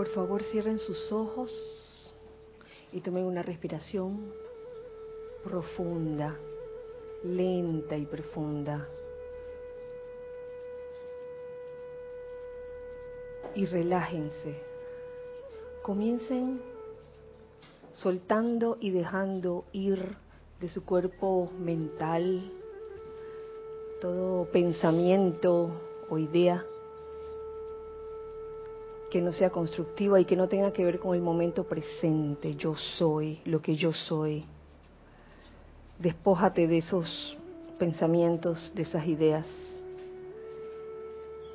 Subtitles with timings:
[0.00, 2.14] Por favor, cierren sus ojos
[2.90, 4.32] y tomen una respiración
[5.44, 6.38] profunda,
[7.22, 8.88] lenta y profunda.
[13.54, 14.54] Y relájense.
[15.82, 16.62] Comiencen
[17.92, 20.16] soltando y dejando ir
[20.62, 22.50] de su cuerpo mental
[24.00, 25.70] todo pensamiento
[26.08, 26.64] o idea
[29.10, 32.54] que no sea constructiva y que no tenga que ver con el momento presente.
[32.54, 34.44] Yo soy lo que yo soy.
[35.98, 37.36] Despójate de esos
[37.78, 39.46] pensamientos, de esas ideas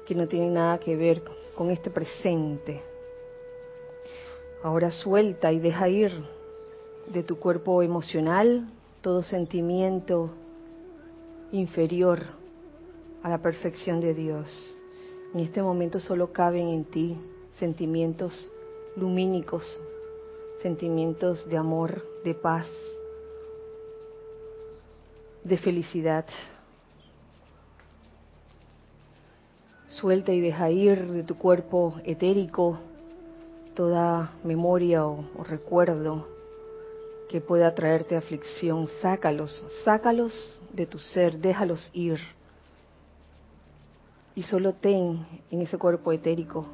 [0.05, 1.23] que no tienen nada que ver
[1.55, 2.81] con este presente.
[4.61, 6.11] Ahora suelta y deja ir
[7.07, 8.67] de tu cuerpo emocional
[9.01, 10.29] todo sentimiento
[11.51, 12.23] inferior
[13.23, 14.75] a la perfección de Dios.
[15.33, 17.17] En este momento solo caben en ti
[17.59, 18.51] sentimientos
[18.95, 19.63] lumínicos,
[20.61, 22.67] sentimientos de amor, de paz,
[25.43, 26.25] de felicidad.
[29.87, 32.79] Suelta y deja ir de tu cuerpo etérico
[33.75, 36.27] toda memoria o, o recuerdo
[37.29, 38.89] que pueda traerte aflicción.
[39.01, 42.19] Sácalos, sácalos de tu ser, déjalos ir.
[44.35, 46.65] Y solo ten en ese cuerpo etérico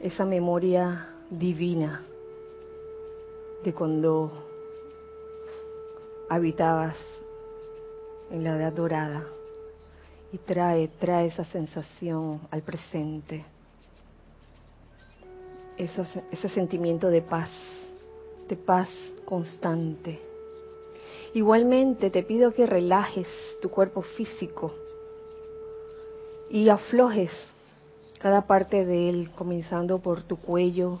[0.00, 2.02] esa memoria divina
[3.64, 4.30] de cuando
[6.28, 6.96] habitabas
[8.30, 9.24] en la edad dorada
[10.32, 13.44] y trae, trae esa sensación al presente,
[15.76, 17.50] ese sentimiento de paz,
[18.48, 18.88] de paz
[19.24, 20.20] constante.
[21.34, 23.28] Igualmente te pido que relajes
[23.60, 24.74] tu cuerpo físico
[26.50, 27.30] y aflojes
[28.18, 31.00] cada parte de él, comenzando por tu cuello,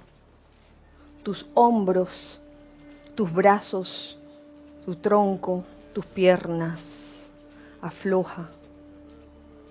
[1.22, 2.08] tus hombros,
[3.14, 4.18] tus brazos,
[4.84, 6.80] tu tronco, tus piernas.
[7.80, 8.48] Afloja,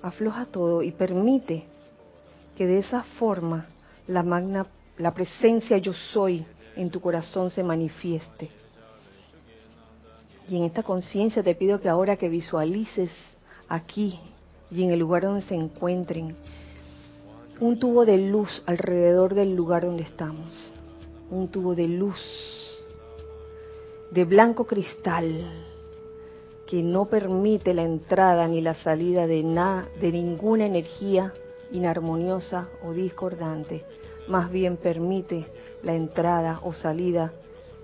[0.02, 1.66] afloja todo y permite
[2.58, 3.66] que de esa forma
[4.08, 4.66] la magna,
[4.98, 6.46] la presencia yo soy
[6.76, 8.50] en tu corazón se manifieste.
[10.50, 13.12] Y en esta conciencia te pido que ahora que visualices
[13.68, 14.20] aquí
[14.72, 16.36] y en el lugar donde se encuentren,
[17.60, 20.72] un tubo de luz alrededor del lugar donde estamos,
[21.32, 22.20] un tubo de luz
[24.12, 25.44] de blanco cristal
[26.68, 31.34] que no permite la entrada ni la salida de nada, de ninguna energía
[31.72, 33.84] inarmoniosa o discordante,
[34.28, 35.48] más bien permite
[35.82, 37.34] la entrada o salida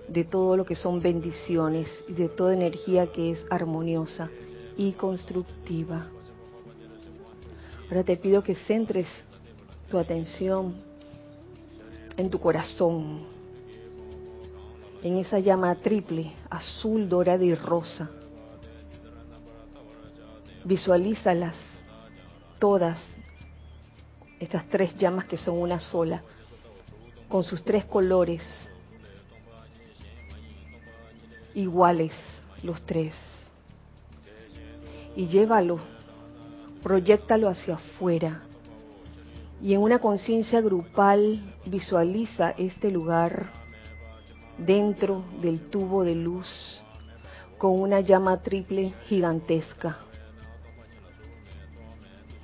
[0.06, 4.28] de todo lo que son bendiciones y de toda energía que es armoniosa
[4.76, 6.06] y constructiva.
[7.88, 9.06] Ahora te pido que centres
[9.90, 10.74] tu atención
[12.16, 13.26] en tu corazón,
[15.02, 18.08] en esa llama triple, azul, dorada y rosa.
[20.64, 21.54] Visualízalas
[22.58, 22.98] todas,
[24.40, 26.22] estas tres llamas que son una sola,
[27.28, 28.42] con sus tres colores,
[31.54, 32.12] iguales
[32.62, 33.14] los tres.
[35.16, 35.78] Y llévalo,
[36.82, 38.42] proyectalo hacia afuera,
[39.64, 43.46] y en una conciencia grupal visualiza este lugar
[44.58, 46.46] dentro del tubo de luz
[47.56, 49.96] con una llama triple gigantesca,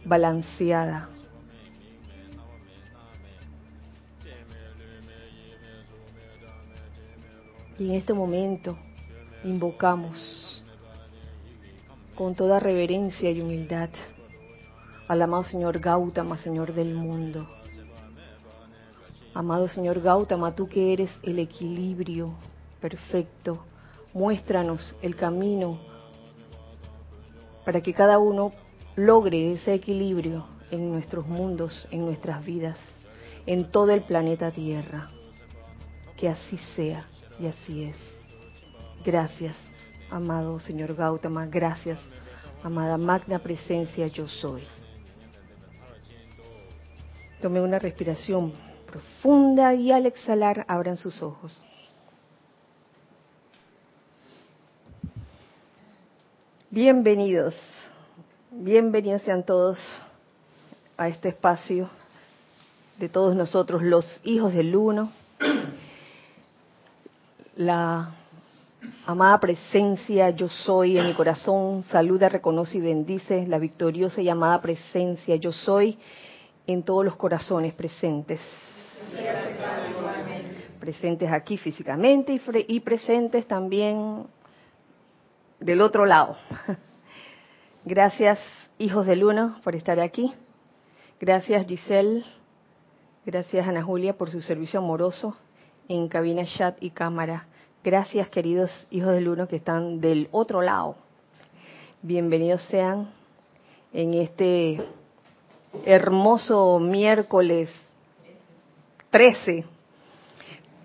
[0.02, 1.10] balanceada.
[7.78, 8.78] Y en este momento
[9.44, 10.62] invocamos
[12.14, 13.90] con toda reverencia y humildad
[15.10, 17.44] al amado Señor Gautama, Señor del mundo.
[19.34, 22.34] Amado Señor Gautama, tú que eres el equilibrio
[22.80, 23.64] perfecto,
[24.14, 25.80] muéstranos el camino
[27.64, 28.52] para que cada uno
[28.94, 32.78] logre ese equilibrio en nuestros mundos, en nuestras vidas,
[33.46, 35.10] en todo el planeta Tierra.
[36.16, 37.08] Que así sea
[37.40, 37.96] y así es.
[39.04, 39.56] Gracias,
[40.08, 41.98] amado Señor Gautama, gracias,
[42.62, 44.62] amada magna presencia yo soy.
[47.40, 48.52] Tome una respiración
[48.86, 51.64] profunda y al exhalar abran sus ojos.
[56.68, 57.54] Bienvenidos,
[58.50, 59.78] bienvenidos sean todos
[60.98, 61.88] a este espacio
[62.98, 65.10] de todos nosotros, los hijos del uno.
[67.56, 68.14] La
[69.06, 74.60] amada presencia yo soy en mi corazón, saluda, reconoce y bendice la victoriosa y amada
[74.60, 75.98] presencia yo soy
[76.66, 78.40] en todos los corazones presentes.
[80.78, 84.26] Presentes aquí físicamente y, y presentes también
[85.58, 86.36] del otro lado.
[87.84, 88.38] Gracias,
[88.78, 90.32] hijos del uno, por estar aquí.
[91.20, 92.24] Gracias, Giselle.
[93.26, 95.36] Gracias, Ana Julia, por su servicio amoroso
[95.88, 97.46] en cabina, chat y cámara.
[97.82, 100.96] Gracias, queridos hijos del uno que están del otro lado.
[102.02, 103.08] Bienvenidos sean
[103.92, 104.80] en este
[105.84, 107.68] hermoso miércoles
[109.10, 109.64] 13,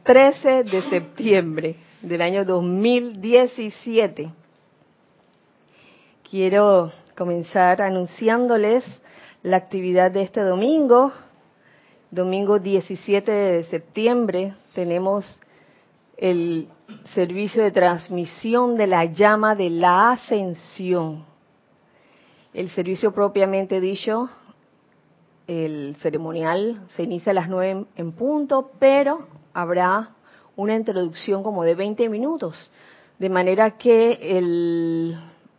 [0.04, 4.32] 13 de septiembre del año 2017.
[6.30, 8.84] Quiero comenzar anunciándoles
[9.44, 11.12] la actividad de este domingo,
[12.10, 15.26] domingo 17 de septiembre, tenemos
[16.18, 16.68] el
[17.14, 21.26] servicio de transmisión de la llama de la ascensión.
[22.54, 24.30] El servicio propiamente dicho,
[25.48, 30.10] el ceremonial se inicia a las 9 en punto, pero habrá
[30.56, 32.72] una introducción como de 20 minutos,
[33.20, 35.14] de manera que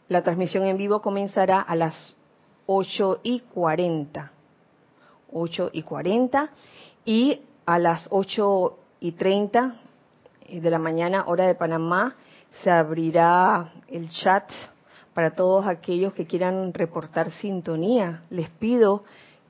[0.09, 2.17] la transmisión en vivo comenzará a las
[2.67, 4.33] 8 y 40.
[5.33, 6.51] 8 y 40
[7.05, 9.75] y a las 8 y 30
[10.49, 12.17] de la mañana, hora de Panamá,
[12.63, 14.49] se abrirá el chat
[15.13, 18.23] para todos aquellos que quieran reportar sintonía.
[18.31, 19.05] Les pido,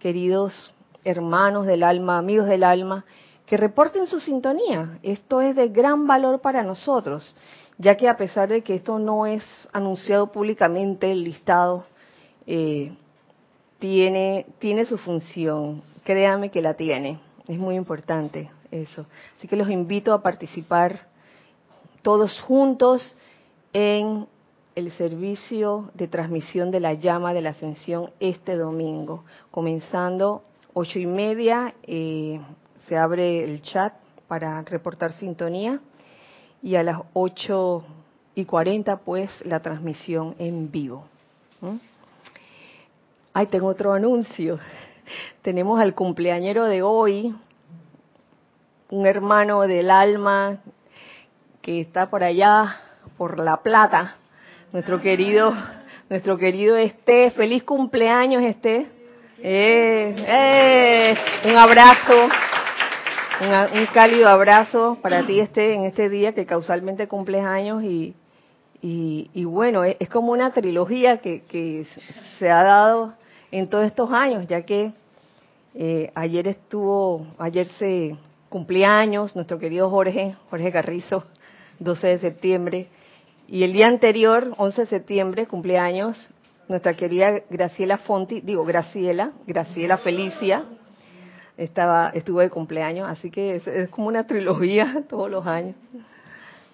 [0.06, 0.73] queridos
[1.03, 3.05] hermanos del alma, amigos del alma,
[3.44, 5.00] que reporten su sintonía.
[5.03, 7.35] Esto es de gran valor para nosotros,
[7.76, 9.43] ya que a pesar de que esto no es
[9.73, 11.87] anunciado públicamente, el listado
[12.47, 12.93] eh,
[13.81, 15.82] tiene, tiene su función.
[16.05, 17.19] Créame que la tiene.
[17.49, 19.06] Es muy importante eso.
[19.37, 21.08] Así que los invito a participar
[22.03, 23.17] todos juntos
[23.73, 24.29] en
[24.76, 30.43] el servicio de transmisión de la llama de la ascensión este domingo, comenzando
[30.75, 32.38] ocho y media, eh,
[32.87, 33.94] se abre el chat
[34.28, 35.81] para reportar sintonía
[36.62, 37.84] y a las ocho
[38.34, 41.06] y cuarenta pues la transmisión en vivo.
[41.62, 43.46] ¿Mm?
[43.46, 44.58] Tengo otro anuncio.
[45.43, 47.34] Tenemos al cumpleañero de hoy,
[48.90, 50.58] un hermano del alma
[51.62, 52.76] que está por allá,
[53.17, 54.17] por La Plata,
[54.72, 55.54] nuestro querido,
[56.08, 57.30] nuestro querido Esté.
[57.30, 58.86] Feliz cumpleaños, Esté.
[59.38, 61.14] Eh, eh,
[61.44, 62.28] un abrazo,
[63.74, 68.14] un, cálido abrazo para ti, Esté, en este día que causalmente cumples años y,
[68.82, 71.86] y, bueno, es, como una trilogía que, que
[72.38, 73.14] se ha dado
[73.50, 74.92] en todos estos años, ya que
[75.74, 78.16] eh, ayer estuvo, ayer se
[78.48, 81.24] cumpleaños nuestro querido Jorge, Jorge Carrizo,
[81.80, 82.88] 12 de septiembre,
[83.48, 86.16] y el día anterior, 11 de septiembre, cumpleaños,
[86.69, 90.64] nuestra querida Graciela Fonti, digo Graciela, Graciela Felicia,
[91.56, 95.76] estaba, estuvo de cumpleaños, así que es como una trilogía todos los años.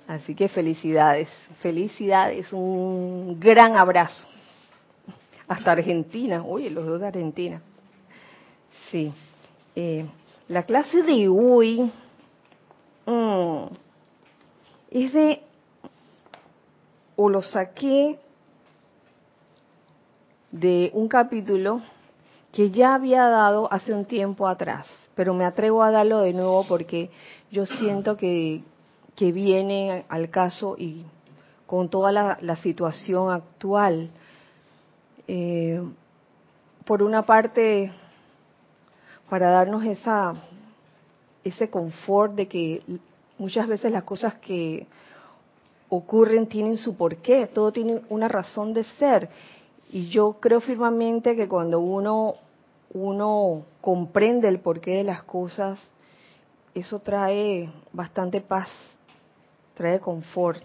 [0.09, 1.29] Así que felicidades,
[1.61, 4.27] felicidades, un gran abrazo.
[5.47, 7.63] Hasta Argentina, oye, los dos de Argentina.
[8.91, 9.13] Sí.
[9.77, 10.07] Eh,
[10.49, 11.91] la clase de hoy
[13.07, 13.65] mm,
[14.91, 15.43] es de,
[17.17, 18.19] o lo saqué
[20.51, 21.81] de un capítulo
[22.53, 26.67] que ya había dado hace un tiempo atrás, pero me atrevo a darlo de nuevo
[26.69, 27.11] porque
[27.51, 28.63] yo siento que,
[29.17, 31.05] que viene al caso y
[31.67, 34.11] con toda la, situación actual.
[35.27, 35.83] Eh,
[36.85, 37.91] por una parte,
[39.31, 40.35] para darnos esa,
[41.43, 42.83] ese confort de que
[43.39, 44.87] muchas veces las cosas que
[45.95, 49.29] ocurren tienen su porqué, todo tiene una razón de ser.
[49.91, 52.37] Y yo creo firmemente que cuando uno,
[52.95, 55.87] uno comprende el porqué de las cosas,
[56.75, 58.71] eso trae bastante paz,
[59.75, 60.63] trae confort.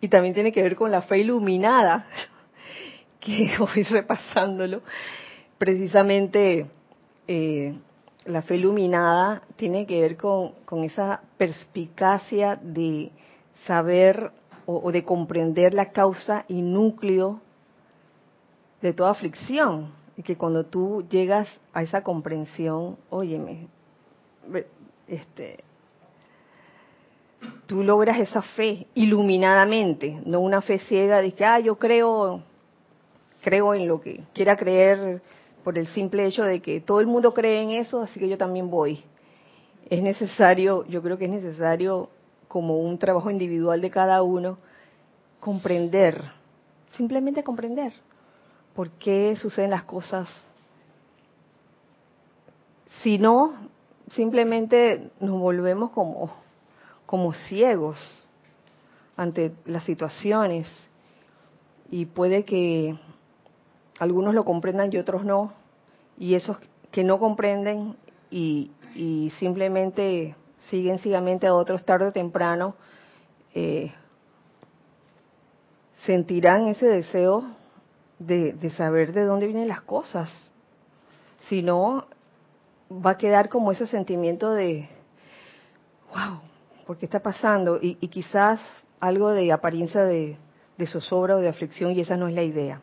[0.00, 2.06] Y también tiene que ver con la fe iluminada,
[3.20, 4.80] que hoy repasándolo,
[5.58, 6.70] precisamente
[7.28, 7.74] eh,
[8.24, 13.10] la fe iluminada tiene que ver con, esa perspicacia de
[13.66, 14.32] saber
[14.66, 17.40] o, de comprender la causa y núcleo
[18.82, 19.92] de toda aflicción.
[20.16, 23.68] Y que cuando tú llegas a esa comprensión, óyeme,
[25.08, 25.64] este,
[27.66, 32.42] tú logras esa fe iluminadamente, no una fe ciega de que, ah, yo creo,
[33.40, 35.22] creo en lo que quiera creer
[35.64, 38.38] por el simple hecho de que todo el mundo cree en eso, así que yo
[38.38, 39.02] también voy.
[39.88, 42.08] Es necesario, yo creo que es necesario,
[42.48, 44.58] como un trabajo individual de cada uno,
[45.38, 46.22] comprender,
[46.96, 47.92] simplemente comprender
[48.74, 50.28] por qué suceden las cosas
[53.02, 53.54] Si no,
[54.10, 56.30] simplemente nos volvemos como,
[57.06, 57.96] como ciegos
[59.16, 60.68] ante las situaciones
[61.90, 62.98] y puede que
[64.00, 65.52] algunos lo comprendan y otros no,
[66.18, 66.58] y esos
[66.90, 67.96] que no comprenden
[68.30, 68.72] y,
[69.38, 70.34] simplemente
[70.68, 72.74] siguen ciegamente a otros tarde o temprano,
[73.54, 73.92] eh,
[76.04, 77.44] sentirán ese deseo
[78.18, 80.28] de, de saber de dónde vienen las cosas.
[81.48, 82.06] Si no,
[82.90, 84.88] va a quedar como ese sentimiento de,
[86.12, 86.40] wow,
[86.86, 87.78] ¿por qué está pasando?
[87.80, 88.60] Y, quizás
[88.98, 90.36] algo de apariencia de,
[90.76, 92.80] de, zozobra o de aflicción y esa no es la idea.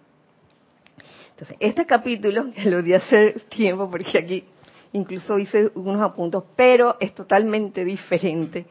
[1.38, 4.44] Entonces, este capítulo, que lo di hace tiempo porque aquí
[4.92, 8.66] incluso hice unos apuntos, pero es totalmente diferente.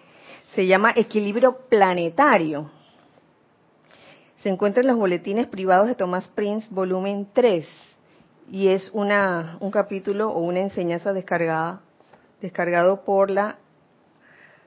[0.57, 2.69] Se llama Equilibrio Planetario.
[4.43, 7.69] Se encuentra en los boletines privados de Thomas Prince, volumen 3
[8.51, 11.83] y es una, un capítulo o una enseñanza descargada,
[12.41, 13.59] descargado por la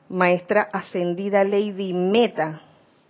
[0.08, 2.62] maestra ascendida Lady Meta.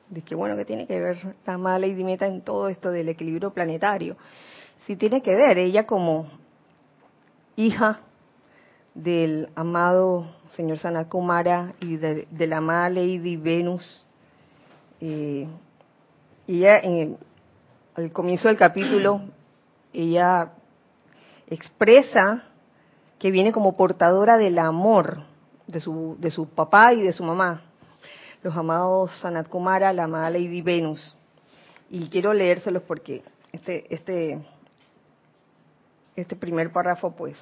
[0.10, 3.10] De que bueno, que tiene que ver la amada Lady Meta en todo esto del
[3.10, 4.18] equilibrio planetario.
[4.90, 6.26] Sí tiene que ver, ella como
[7.56, 8.00] hija
[8.96, 14.04] del amado señor Sanat Kumara y de, la amada Lady Venus.
[15.00, 15.48] Eh,
[16.48, 17.18] ella en el,
[17.94, 19.22] al comienzo del capítulo,
[19.94, 20.54] ella
[21.52, 22.46] expresa
[23.20, 25.20] que viene como portadora del amor
[25.68, 27.62] de su, de su papá y de su mamá,
[28.42, 31.16] los amados Sanat Kumara, la amada Lady Venus.
[31.92, 34.40] Y quiero leérselos porque este, este,
[36.22, 37.38] este primer párrafo pues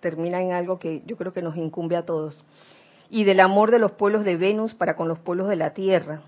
[0.00, 2.44] termina en algo que yo creo que nos incumbe a todos.
[3.08, 6.22] Y del amor de los pueblos de Venus para con los pueblos de la Tierra.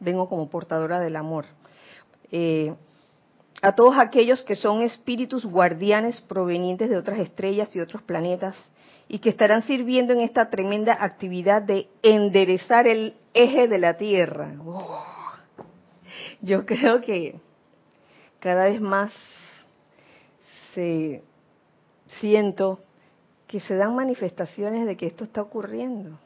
[0.00, 1.46] Vengo como portadora del amor.
[2.30, 2.74] Eh,
[3.60, 8.56] a todos aquellos que son espíritus guardianes provenientes de otras estrellas y otros planetas
[9.08, 14.54] y que estarán sirviendo en esta tremenda actividad de enderezar el eje de la Tierra.
[16.40, 17.36] Yo creo que
[18.40, 19.12] cada vez más
[20.74, 21.22] se
[22.20, 22.80] siento
[23.46, 26.18] que se dan manifestaciones de que esto está ocurriendo.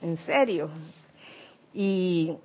[0.00, 0.70] En serio.
[1.74, 2.36] Y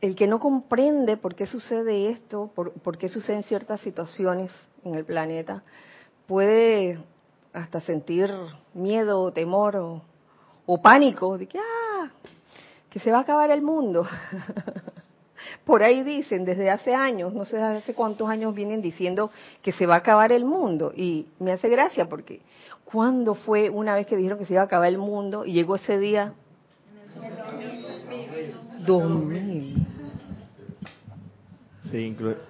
[0.00, 4.52] el que no comprende por qué sucede esto, por, qué suceden ciertas situaciones
[4.84, 5.62] en el planeta,
[6.26, 6.98] puede
[7.52, 8.30] hasta sentir
[8.74, 10.02] miedo, temor o,
[10.64, 12.10] o pánico de que, ah,
[12.90, 14.06] que se va a acabar el mundo.
[15.64, 19.30] Por ahí dicen, desde hace años, no sé hace cuántos años vienen diciendo
[19.62, 20.92] que se va a acabar el mundo.
[20.94, 22.40] Y me hace gracia porque,
[22.84, 25.76] ¿cuándo fue una vez que dijeron que se iba a acabar el mundo y llegó
[25.76, 26.34] ese día?
[28.86, 29.86] 2000.
[31.90, 32.40] Sí, incluso.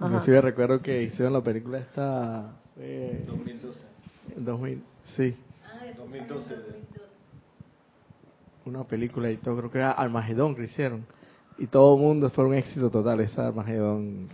[0.00, 2.52] Inclusive recuerdo que hicieron la película esta...
[2.78, 3.80] Eh, 2012.
[4.36, 4.82] 2000,
[5.16, 5.36] sí.
[5.96, 6.54] 2012.
[8.66, 11.06] Una película y todo, creo que era Armagedón que hicieron.
[11.58, 14.28] Y todo el mundo fue un éxito total, esa Armagedón.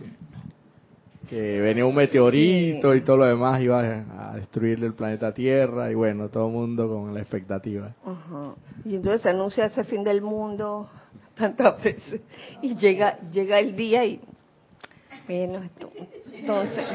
[1.27, 5.95] Que, venía un meteorito y todo lo demás iba a destruir el planeta Tierra y
[5.95, 7.93] bueno, todo el mundo con la expectativa.
[8.83, 10.89] Y entonces se anuncia ese fin del mundo
[11.35, 12.21] tantas veces
[12.61, 14.21] y llega llega el día y
[15.27, 15.61] bueno
[16.33, 16.85] entonces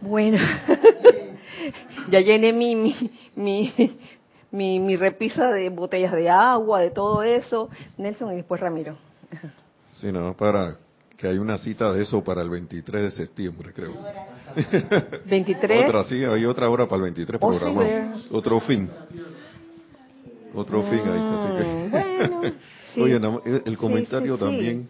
[0.00, 0.38] bueno
[2.10, 3.72] ya llené mi mi, mi
[4.50, 8.96] mi repisa de botellas de agua de todo eso Nelson y después Ramiro.
[10.00, 10.76] Sí no para
[11.16, 13.94] que hay una cita de eso para el 23 de septiembre creo.
[15.24, 18.90] 23 otra sí hay otra hora para el 23 programa otro fin.
[20.56, 21.20] Otro fin ahí.
[21.34, 22.54] Así que.
[23.02, 23.20] Oye,
[23.66, 24.88] el comentario también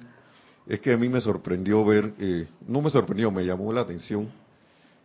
[0.67, 4.29] es que a mí me sorprendió ver, eh, no me sorprendió, me llamó la atención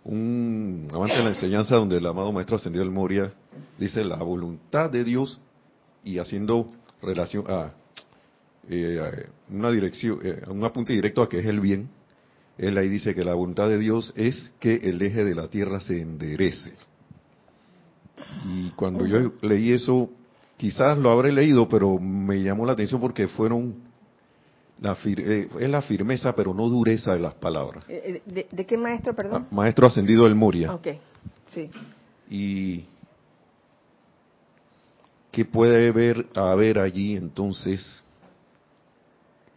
[0.03, 3.33] un avance de la enseñanza donde el amado maestro ascendió el Moria
[3.77, 5.39] dice la voluntad de Dios
[6.03, 7.73] y haciendo relación a,
[8.69, 11.89] eh, una dirección, eh, un apunte directo a que es el bien.
[12.57, 15.79] Él ahí dice que la voluntad de Dios es que el eje de la tierra
[15.79, 16.73] se enderece.
[18.45, 20.09] Y cuando yo leí eso,
[20.57, 23.90] quizás lo habré leído, pero me llamó la atención porque fueron
[24.81, 27.85] la eh, es la firmeza, pero no dureza de las palabras.
[27.87, 29.45] Eh, eh, ¿De, qué maestro, perdón?
[29.45, 30.73] Ah, maestro ascendido del Moria.
[30.73, 30.87] Ok,
[31.53, 31.69] sí.
[32.29, 32.85] Y
[35.31, 38.03] que puede haber, haber allí entonces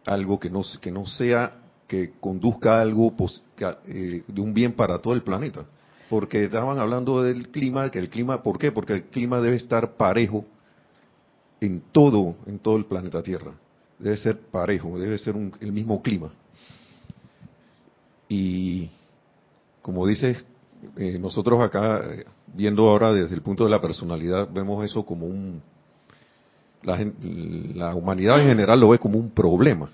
[0.05, 1.53] algo que no, que no sea,
[1.87, 3.11] que conduzca a algo
[3.57, 5.65] de un bien para todo el planeta.
[6.07, 8.71] Porque estaban hablando del clima, que el clima, ¿por qué?
[8.71, 10.45] Porque el clima debe estar parejo
[11.59, 13.53] en todo, en todo el planeta Tierra.
[13.99, 16.31] Debe ser parejo, debe ser el mismo clima.
[18.27, 18.89] Y
[19.81, 20.45] como dices,
[20.97, 25.25] eh, nosotros acá, eh, viendo ahora desde el punto de la personalidad, vemos eso como
[25.25, 25.61] un...
[26.83, 26.99] La,
[27.73, 29.89] la humanidad en general lo ve como un problema.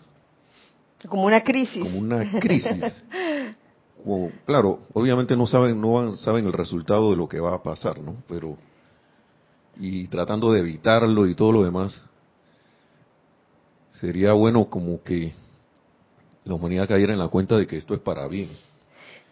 [1.08, 1.82] Como una crisis.
[1.82, 3.04] Como una crisis.
[4.46, 8.16] claro, obviamente no saben, no saben el resultado de lo que va a pasar, ¿no?
[8.28, 8.58] Pero
[9.78, 12.04] y tratando de evitarlo y todo lo demás,
[13.92, 15.34] sería bueno como que
[16.46, 18.50] la humanidad cayera en la cuenta de que esto es para bien.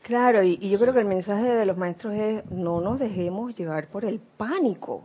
[0.04, 3.88] Claro, y, yo creo que el mensaje de los maestros es no nos dejemos llevar
[3.88, 5.04] por el pánico,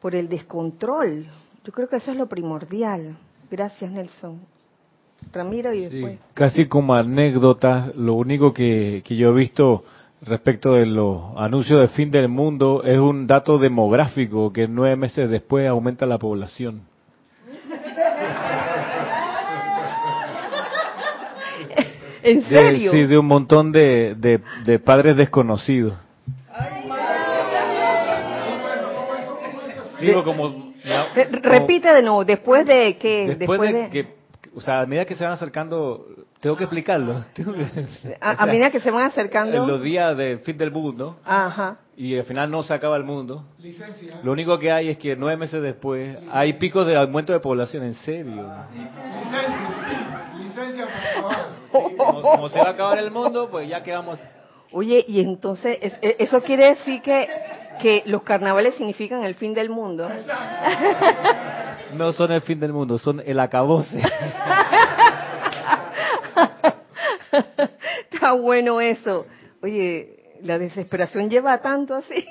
[0.00, 1.26] por el descontrol.
[1.64, 3.16] Yo creo que eso es lo primordial.
[3.50, 4.40] Gracias, Nelson.
[5.32, 6.18] Ramiro y después.
[6.34, 9.84] casi como anécdota, lo único que, que yo he visto
[10.22, 15.28] respecto de los anuncios de fin del mundo es un dato demográfico que nueve meses
[15.30, 16.82] después aumenta la población.
[22.30, 22.90] ¿En serio?
[22.90, 24.14] sí, de un montón de,
[24.64, 25.94] de, padres desconocidos.
[29.98, 30.68] Sigo como,
[31.42, 33.34] Repite de nuevo, después de que...
[33.36, 34.14] Después, de, que,
[34.54, 36.06] o sea, a medida que se van acercando,
[36.40, 37.16] tengo que explicarlo.
[38.20, 39.56] a, medida que se van acercando...
[39.56, 41.18] En los días del fin del mundo.
[41.24, 41.78] Ajá.
[41.96, 43.44] Y al final no se acaba el mundo.
[43.58, 44.20] Licencia.
[44.22, 47.82] Lo único que hay es que nueve meses después hay picos de aumento de población,
[47.84, 48.48] en serio.
[48.72, 50.17] Licencia.
[51.72, 54.18] Como, se va a acabar el mundo, pues ya quedamos.
[54.72, 57.28] Oye, y entonces, e, ¿eso quiere decir que,
[57.80, 60.10] que los carnavales significan el fin del mundo?
[61.94, 63.98] No son el fin del mundo, son el acabose.
[68.10, 69.26] Está bueno eso.
[69.62, 72.26] Oye, la desesperación lleva tanto así.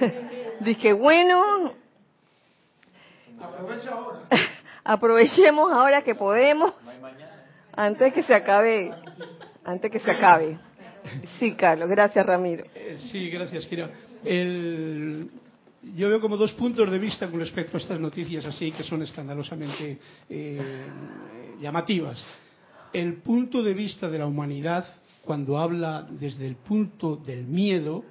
[0.60, 1.72] Dije, bueno.
[3.40, 4.18] Aprovecha ahora
[4.84, 6.74] aprovechemos ahora que podemos.
[7.72, 8.92] Antes que se acabe
[9.64, 10.58] antes que se acabe.
[11.38, 12.64] Sí Carlos gracias Ramiro.
[12.74, 13.90] Eh, sí gracias Kira.
[15.82, 19.02] Yo veo como dos puntos de vista con respecto a estas noticias así que son
[19.02, 20.86] escandalosamente eh,
[21.60, 22.22] llamativas.
[22.92, 24.84] El punto de vista de la humanidad
[25.24, 28.04] cuando habla desde el punto del miedo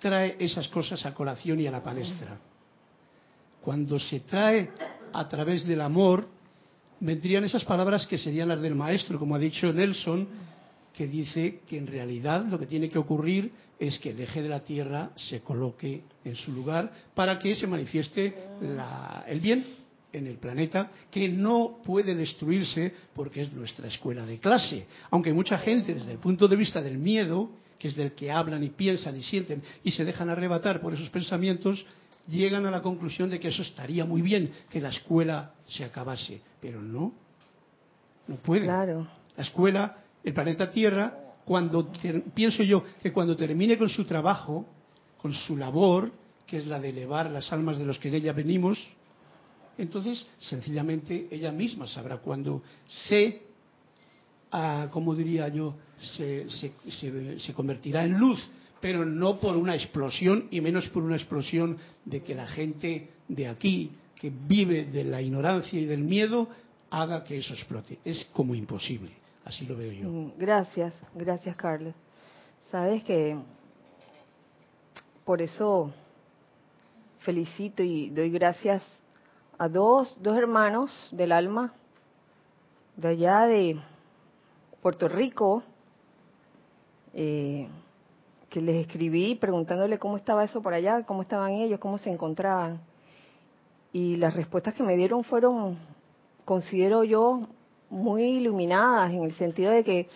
[0.00, 2.36] trae esas cosas a colación y a la palestra.
[3.62, 4.70] Cuando se trae
[5.12, 6.28] a través del amor,
[7.00, 10.28] vendrían esas palabras que serían las del maestro, como ha dicho Nelson,
[10.92, 14.48] que dice que en realidad lo que tiene que ocurrir es que el eje de
[14.48, 18.34] la Tierra se coloque en su lugar para que se manifieste
[19.26, 19.64] el bien
[20.12, 24.86] en el planeta, que no puede destruirse porque es nuestra escuela de clase.
[25.10, 28.62] Aunque mucha gente, desde el punto de vista del miedo, que es del que hablan
[28.62, 31.84] y piensan y sienten y se dejan arrebatar por esos pensamientos,
[32.28, 36.40] llegan a la conclusión de que eso estaría muy bien, que la escuela se acabase,
[36.60, 37.12] pero no,
[38.28, 38.64] no puede.
[38.64, 39.06] Claro.
[39.36, 41.90] La escuela, el planeta Tierra, cuando
[42.34, 44.66] pienso yo que cuando termine con su trabajo,
[45.20, 46.12] con su labor,
[46.46, 48.78] que es la de elevar las almas de los que en ella venimos,
[49.78, 53.42] entonces sencillamente ella misma sabrá cuando se,
[54.52, 58.46] ah, como diría yo, se, se convertirá en luz
[58.82, 63.46] pero no por una explosión y menos por una explosión de que la gente de
[63.46, 66.48] aquí, que vive de la ignorancia y del miedo,
[66.90, 68.00] haga que eso explote.
[68.04, 69.12] Es como imposible,
[69.44, 70.08] así lo veo yo.
[70.08, 71.94] Mm, gracias, gracias Carlos.
[72.72, 73.38] Sabes que
[75.24, 75.92] por eso
[77.20, 78.82] felicito y doy gracias
[79.58, 81.72] a dos, dos hermanos del alma
[82.96, 83.80] de allá de
[84.82, 85.62] Puerto Rico,
[87.14, 87.68] eh,
[88.52, 92.82] que les escribí preguntándole cómo estaba eso por allá, cómo estaban ellos, cómo se encontraban.
[93.94, 95.78] Y las respuestas que me dieron fueron,
[96.44, 97.40] considero yo,
[97.88, 100.06] muy iluminadas en el sentido de que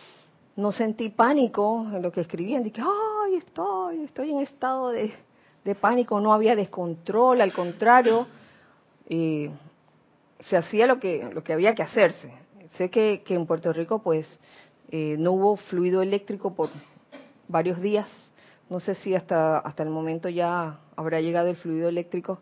[0.54, 2.62] no sentí pánico en lo que escribían.
[2.62, 5.14] Dije, ay, estoy, estoy en estado de,
[5.80, 8.26] pánico, no había descontrol, al contrario,
[9.08, 12.30] se hacía lo que, lo que había que hacerse.
[12.76, 14.26] Sé que, que en Puerto Rico, pues,
[14.90, 16.68] eh, no hubo fluido eléctrico por
[17.48, 18.06] varios días
[18.68, 22.40] no sé si hasta, hasta el momento ya habrá llegado el fluido eléctrico,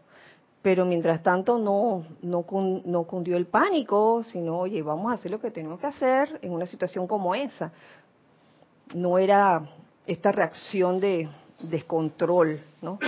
[0.62, 2.44] pero mientras tanto no, no,
[2.84, 6.52] no cundió el pánico, sino, oye, vamos a hacer lo que tenemos que hacer en
[6.52, 7.70] una situación como esa.
[8.94, 9.68] No era
[10.06, 11.28] esta reacción de
[11.60, 12.98] descontrol, ¿no?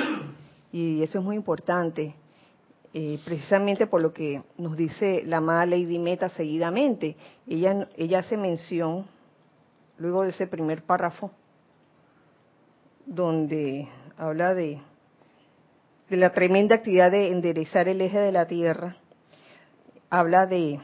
[0.72, 2.14] Y eso es muy importante,
[2.92, 7.16] eh, precisamente por lo que nos dice la amada Lady Meta seguidamente.
[7.46, 9.06] Ella, ella hace mención,
[9.96, 11.30] luego de ese primer párrafo,
[13.06, 13.88] donde
[14.18, 14.80] habla de,
[16.10, 18.96] la tremenda actividad de enderezar el eje de la Tierra,
[20.10, 20.80] habla de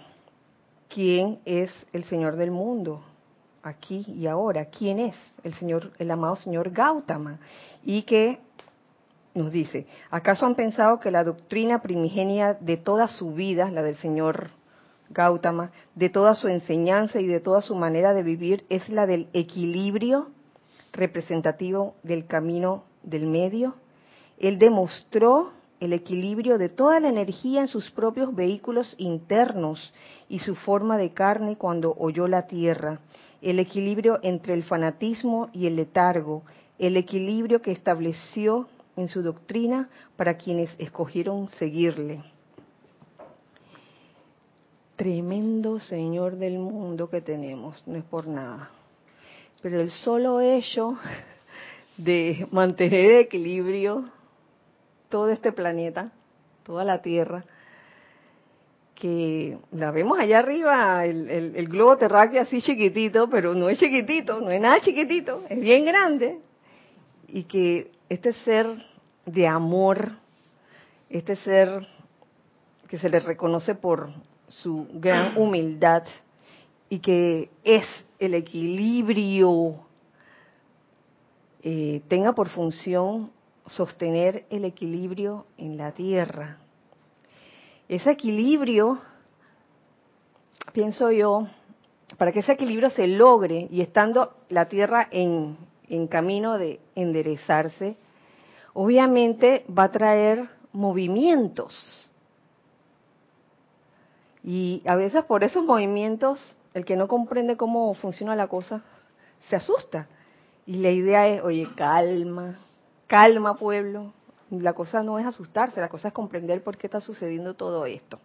[0.88, 3.02] quién es el Señor del mundo.
[3.64, 4.66] aquí y ahora.
[4.66, 5.16] ¿Quién es?
[5.44, 7.38] El señor, el amado señor Gautama.
[7.84, 8.40] Y que
[9.34, 13.96] nos dice, ¿acaso han pensado que la doctrina primigenia de toda su vida, la del
[13.98, 14.50] señor
[15.10, 19.28] Gautama, de toda su enseñanza y de toda su manera de vivir es la del
[19.32, 20.28] equilibrio
[20.92, 23.74] representativo del camino del medio?
[24.38, 25.50] Él demostró
[25.80, 29.92] el equilibrio de toda la energía en sus propios vehículos internos
[30.28, 33.00] y su forma de carne cuando oyó la tierra,
[33.40, 36.44] el equilibrio entre el fanatismo y el letargo,
[36.78, 42.22] el equilibrio que estableció en su doctrina para quienes escogieron seguirle.
[44.96, 48.70] Tremendo Señor del mundo que tenemos, no es por nada.
[49.62, 50.98] Pero el solo hecho
[51.96, 54.10] de mantener el equilibrio
[55.08, 56.10] todo este planeta,
[56.64, 57.44] toda la Tierra,
[58.96, 64.50] que la vemos allá arriba, el, globo terráqueo así chiquitito, pero no es chiquitito, no
[64.50, 66.38] es nada chiquitito, es bien grande,
[67.28, 68.66] y que este ser
[69.26, 70.12] de amor,
[71.08, 71.86] este ser
[72.88, 74.10] que se le reconoce por
[74.48, 76.04] su gran humildad
[76.92, 77.86] y que es
[78.18, 79.76] el equilibrio,
[81.62, 83.30] eh, tenga por función
[83.66, 86.58] sostener el equilibrio en la tierra.
[87.88, 88.98] Ese equilibrio,
[90.74, 91.46] pienso yo,
[92.18, 95.56] para que ese equilibrio se logre y estando la tierra en,
[95.88, 97.96] en camino de enderezarse,
[98.74, 102.12] obviamente va a traer movimientos.
[104.44, 108.82] Y a veces por esos movimientos, el que no comprende cómo funciona la cosa,
[109.48, 110.08] se asusta.
[110.66, 112.58] Y la idea es, oye, calma,
[113.06, 114.12] calma pueblo.
[114.50, 118.20] La cosa no es asustarse, la cosa es comprender por qué está sucediendo todo esto.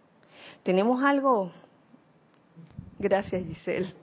[0.62, 1.50] ¿Tenemos algo?
[2.98, 3.94] Gracias, Giselle.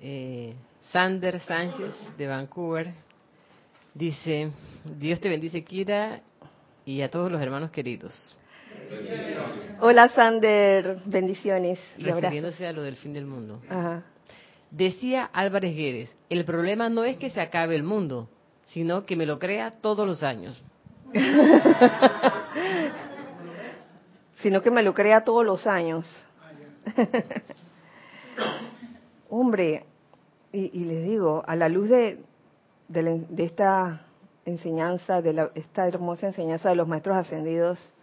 [0.00, 0.54] Eh,
[0.90, 2.92] Sander Sánchez de Vancouver
[3.94, 4.50] dice,
[4.98, 6.20] Dios te bendice Kira
[6.84, 8.38] y a todos los hermanos queridos.
[9.80, 11.78] Hola Sander, bendiciones.
[11.98, 13.60] Refiriéndose a lo del fin del mundo.
[14.70, 18.28] Decía Álvarez Guedes, el problema no es que se acabe el mundo,
[18.64, 20.62] sino que me lo crea todos los años.
[24.42, 26.04] sino que me lo crea todos los años.
[29.30, 29.84] Hombre,
[30.52, 32.18] y, les digo, a la luz de,
[32.88, 34.06] de, esta
[34.44, 37.93] enseñanza, de esta hermosa enseñanza de los maestros ascendidos,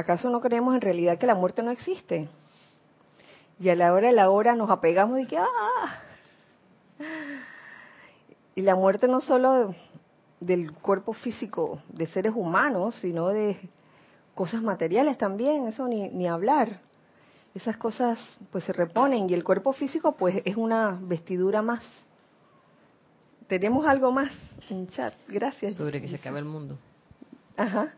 [0.00, 2.28] ¿acaso no creemos en realidad que la muerte no existe?
[3.58, 6.00] Y a la hora de la hora nos apegamos y que, ¡ah!
[8.54, 9.74] Y la muerte no solo
[10.40, 13.56] del cuerpo físico de seres humanos, sino de
[14.34, 16.80] cosas materiales también, eso ni, ni hablar.
[17.54, 18.18] Esas cosas
[18.50, 21.82] pues se reponen y el cuerpo físico pues es una vestidura más.
[23.48, 24.30] Tenemos algo más
[24.70, 25.74] en chat, gracias.
[25.74, 26.78] Sobre que se acaba el mundo.
[27.56, 27.92] Ajá.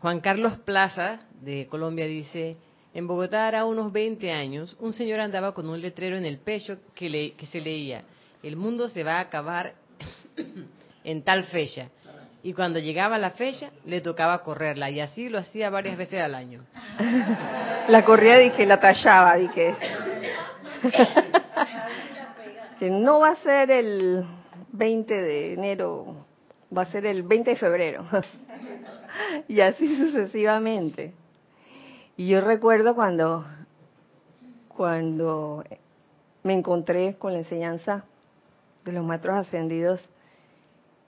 [0.00, 2.56] Juan Carlos Plaza de Colombia dice,
[2.94, 6.78] en Bogotá hará unos 20 años, un señor andaba con un letrero en el pecho
[6.94, 8.04] que, le, que se leía,
[8.42, 9.74] el mundo se va a acabar
[11.04, 11.88] en tal fecha.
[12.42, 14.90] Y cuando llegaba la fecha, le tocaba correrla.
[14.90, 16.64] Y así lo hacía varias veces al año.
[17.88, 19.74] La corría y que la tallaba, que...
[22.78, 24.24] que no va a ser el
[24.72, 26.26] 20 de enero,
[26.76, 28.06] va a ser el 20 de febrero.
[29.48, 31.12] y así sucesivamente.
[32.16, 33.44] Y yo recuerdo cuando,
[34.68, 35.64] cuando
[36.42, 38.04] me encontré con la enseñanza
[38.84, 40.00] de los maestros ascendidos,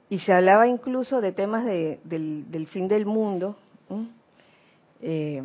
[0.09, 3.57] y se hablaba incluso de temas del, fin del mundo.
[5.01, 5.41] Eh,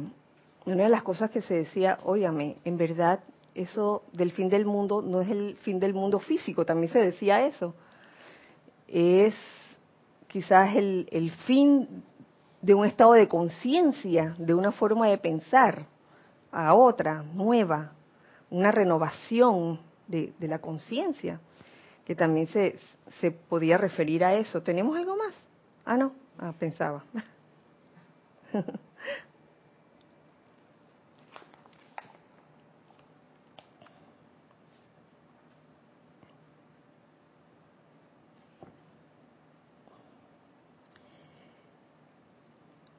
[0.66, 3.20] una de las cosas que se decía, óyame, en verdad
[3.54, 7.46] eso del fin del mundo no es el fin del mundo físico, también se decía
[7.46, 7.76] eso.
[8.88, 9.36] Es
[10.28, 12.04] quizás el, el fin
[12.62, 15.86] de un estado de conciencia, de una forma de pensar
[16.52, 17.92] a otra, nueva,
[18.50, 21.40] una renovación de la conciencia
[22.06, 22.78] que también se,
[23.20, 24.62] se podía referir a eso.
[24.62, 25.34] ¿Tenemos algo más?
[25.84, 27.04] Ah, no, ah, pensaba.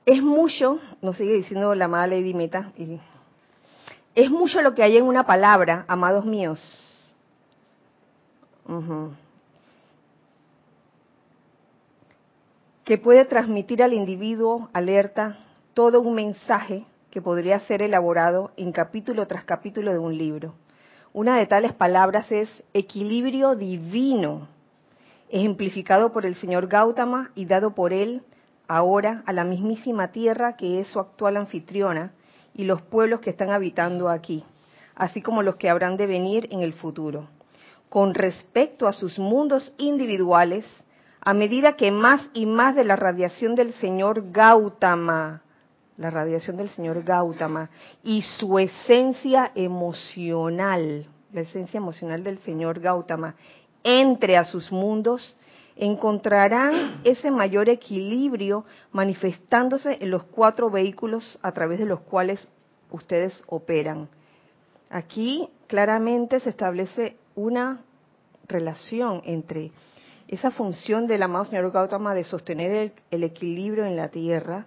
[0.07, 2.73] es mucho, nos sigue diciendo la amada Lady Meta,
[4.15, 6.97] es mucho lo que hay en una palabra, amados míos
[12.85, 15.39] que puede transmitir al individuo alerta
[15.75, 20.55] todo un mensaje que podría ser elaborado en capítulo tras capítulo de un libro.
[21.13, 24.47] Una de tales palabras es equilibrio divino,
[25.31, 28.23] ejemplificado por el señor Gautama y dado por él
[28.69, 32.13] ahora a la mismísima tierra que es su actual anfitriona
[32.55, 34.45] y los pueblos que están habitando aquí,
[34.95, 37.29] así como los que habrán de venir en el futuro.
[37.89, 40.65] Con respecto a sus mundos individuales,
[41.21, 45.43] a medida que más y más de la radiación del señor Gautama,
[45.97, 47.71] la radiación del señor Gautama
[48.03, 53.35] y su esencia emocional, la esencia emocional del señor Gautama,
[53.83, 55.37] entre a sus mundos,
[55.77, 62.49] encontrarán ese mayor equilibrio manifestándose en los cuatro vehículos a través de los cuales
[62.91, 64.09] ustedes operan.
[64.89, 67.83] Aquí claramente se establece una
[68.49, 69.73] relación entre
[70.29, 74.67] esa función del amado señor Gautama de sostener el, el, equilibrio en la tierra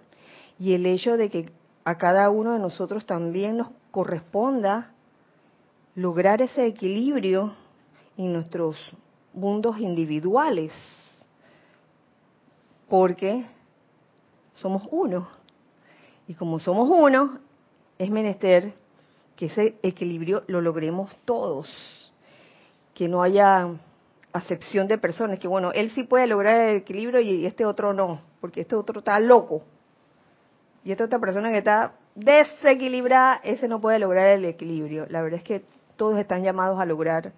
[0.58, 1.50] y el hecho de que
[1.84, 4.92] a cada uno de nosotros también nos corresponda
[5.94, 7.54] lograr ese equilibrio
[8.16, 8.76] en nuestros
[9.32, 10.72] mundos individuales
[12.90, 13.46] porque
[14.54, 15.28] somos uno.
[16.26, 17.38] Y como somos uno,
[17.98, 18.74] es menester
[19.36, 21.68] que ese equilibrio lo logremos todos,
[22.92, 23.68] que no haya
[24.32, 28.20] acepción de personas, que bueno, él sí puede lograr el equilibrio y este otro no,
[28.40, 29.62] porque este otro está loco.
[30.84, 35.06] Y esta otra persona que está desequilibrada, ese no puede lograr el equilibrio.
[35.08, 35.62] La verdad es que
[35.96, 37.32] todos están llamados a lograr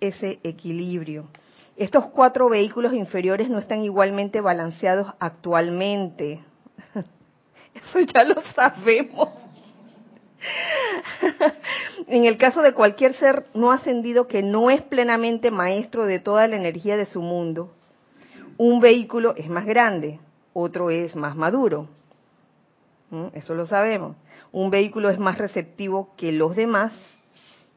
[0.00, 1.26] ese equilibrio.
[1.76, 6.40] Estos cuatro vehículos inferiores no están igualmente balanceados actualmente.
[7.74, 9.28] Eso ya lo sabemos.
[12.06, 16.46] en el caso de cualquier ser no ascendido que no es plenamente maestro de toda
[16.46, 17.72] la energía de su mundo,
[18.56, 20.18] un vehículo es más grande,
[20.54, 21.88] otro es más maduro.
[23.10, 23.26] ¿Mm?
[23.34, 24.16] Eso lo sabemos.
[24.50, 26.92] Un vehículo es más receptivo que los demás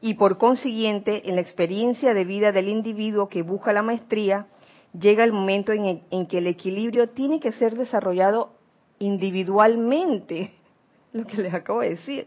[0.02, 4.46] y por consiguiente en la experiencia de vida del individuo que busca la maestría,
[4.98, 8.52] llega el momento en, que el equilibrio tiene que ser desarrollado
[8.98, 10.54] individualmente,
[11.12, 12.26] lo que les acabo de decir.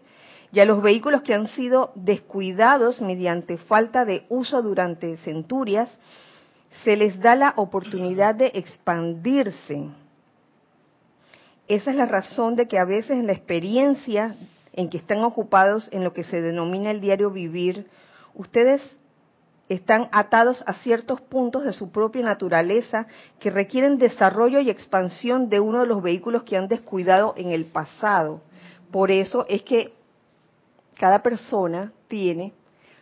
[0.51, 5.89] Y a los vehículos que han sido descuidados mediante falta de uso durante centurias,
[6.83, 9.89] se les da la oportunidad de expandirse.
[11.67, 14.35] Esa es la razón de que a veces en la experiencia
[14.73, 17.87] en que están ocupados en lo que se denomina el diario vivir,
[18.33, 18.81] ustedes
[19.69, 23.07] están atados a ciertos puntos de su propia naturaleza
[23.39, 27.65] que requieren desarrollo y expansión de uno de los vehículos que han descuidado en el
[27.65, 28.41] pasado.
[28.91, 29.93] Por eso es que
[30.95, 32.53] cada persona tiene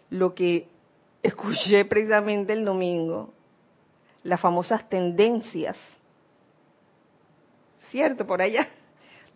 [0.10, 0.68] lo que
[1.24, 3.34] escuché precisamente el domingo,
[4.24, 5.78] las famosas tendencias.
[7.90, 8.26] ¿Cierto?
[8.26, 8.70] Por allá.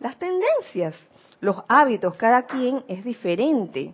[0.00, 0.94] Las tendencias
[1.40, 3.92] los hábitos, cada quien es diferente,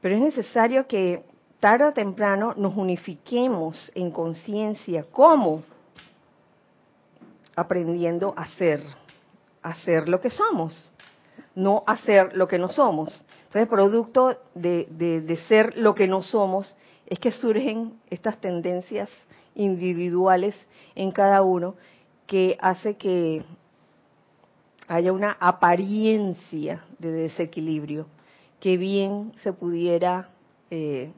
[0.00, 1.24] pero es necesario que
[1.58, 5.04] tarde o temprano nos unifiquemos en conciencia.
[5.10, 5.62] ¿Cómo?
[7.56, 8.82] Aprendiendo a ser,
[9.62, 10.90] a ser lo que somos,
[11.54, 13.24] no hacer lo que no somos.
[13.46, 19.10] Entonces, producto de, de ser lo que no somos, es que surgen estas tendencias
[19.54, 20.54] individuales
[20.94, 21.74] en cada uno
[22.26, 23.44] que hace que
[24.90, 28.06] haya una apariencia de desequilibrio
[28.58, 30.30] que bien se pudiera
[30.68, 31.12] eh,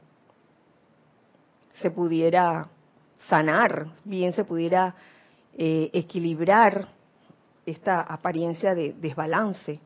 [1.81, 2.67] se pudiera
[3.27, 4.93] sanar, bien se pudiera
[5.57, 6.87] eh, equilibrar
[7.65, 9.79] esta apariencia de desbalance.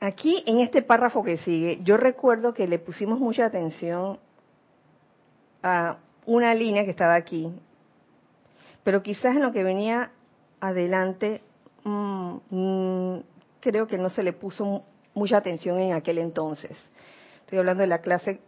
[0.00, 4.18] Aquí en este párrafo que sigue, yo recuerdo que le pusimos mucha atención
[5.64, 5.96] a
[6.26, 7.50] una línea que estaba aquí,
[8.84, 10.10] pero quizás en lo que venía
[10.60, 11.40] adelante
[11.84, 13.22] mm, mm,
[13.60, 16.78] creo que no se le puso mucha atención en aquel entonces.
[17.40, 18.40] Estoy hablando de la clase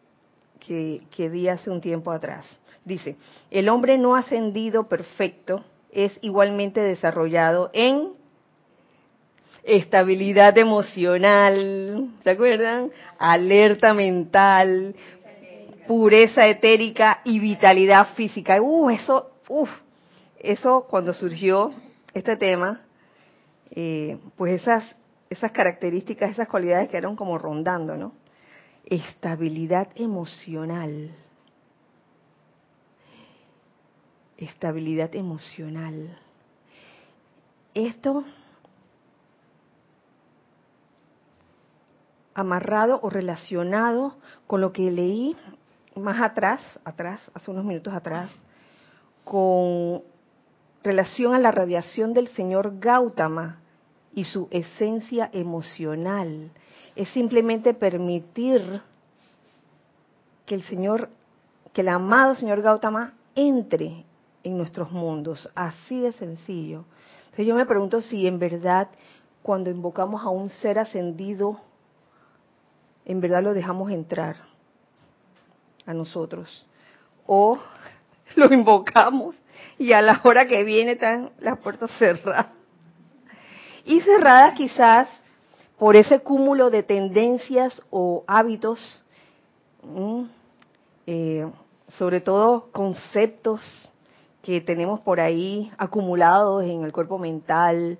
[0.60, 2.44] que, que di hace un tiempo atrás.
[2.84, 3.16] Dice,
[3.50, 8.12] el hombre no ascendido perfecto es igualmente desarrollado en
[9.66, 12.90] estabilidad emocional, ¿se acuerdan?
[13.18, 14.94] Alerta mental,
[15.86, 18.60] pureza etérica y vitalidad física.
[18.60, 19.70] Uh, eso, uf,
[20.38, 21.72] eso cuando surgió
[22.14, 22.80] este tema,
[23.70, 24.84] eh, pues esas,
[25.28, 28.12] esas características, esas cualidades quedaron como rondando, ¿no?
[28.84, 31.10] Estabilidad emocional.
[34.36, 36.16] Estabilidad emocional.
[37.74, 38.24] Esto
[42.36, 45.34] amarrado o relacionado con lo que leí
[45.96, 48.30] más atrás, atrás, hace unos minutos atrás,
[49.24, 50.02] con
[50.82, 53.60] relación a la radiación del señor Gautama
[54.14, 56.50] y su esencia emocional.
[56.94, 58.82] Es simplemente permitir
[60.44, 61.08] que el señor,
[61.72, 64.04] que el amado señor Gautama entre
[64.44, 66.84] en nuestros mundos, así de sencillo.
[67.24, 68.88] Entonces yo me pregunto si en verdad
[69.42, 71.58] cuando invocamos a un ser ascendido,
[73.04, 74.55] en verdad lo dejamos entrar
[75.86, 76.66] a nosotros.
[77.26, 77.58] O
[78.36, 79.34] lo invocamos
[79.78, 82.48] y a la hora que viene están las puertas cerradas.
[83.84, 85.08] Y cerradas quizás
[85.78, 89.02] por ese cúmulo de tendencias o hábitos,
[91.06, 91.46] eh,
[91.88, 93.60] sobre todo conceptos
[94.42, 97.98] que tenemos por ahí acumulados en el cuerpo mental,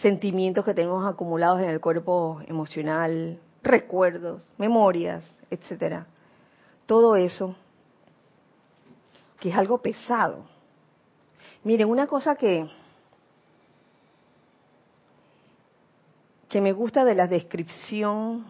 [0.00, 6.06] sentimientos que tenemos acumulados en el cuerpo emocional, recuerdos, memorias, etcétera.
[6.90, 7.54] Todo eso
[9.38, 10.44] que es algo pesado.
[11.62, 12.68] Miren, una cosa que,
[16.48, 18.44] que me gusta de la descripción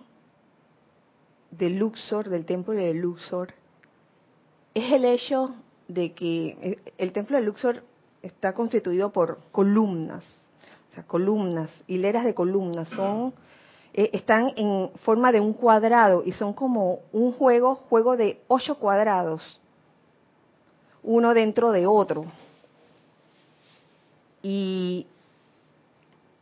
[1.50, 3.52] de Luxor, del templo de Luxor,
[4.72, 5.54] es el hecho
[5.86, 7.82] de que el templo de Luxor
[8.22, 10.24] está constituido por columnas,
[10.92, 13.34] o sea, columnas, hileras de columnas, son
[13.94, 18.76] eh, están en forma de un cuadrado y son como un juego, juego de ocho
[18.76, 19.60] cuadrados
[21.02, 22.26] uno dentro de otro.
[24.42, 25.06] Y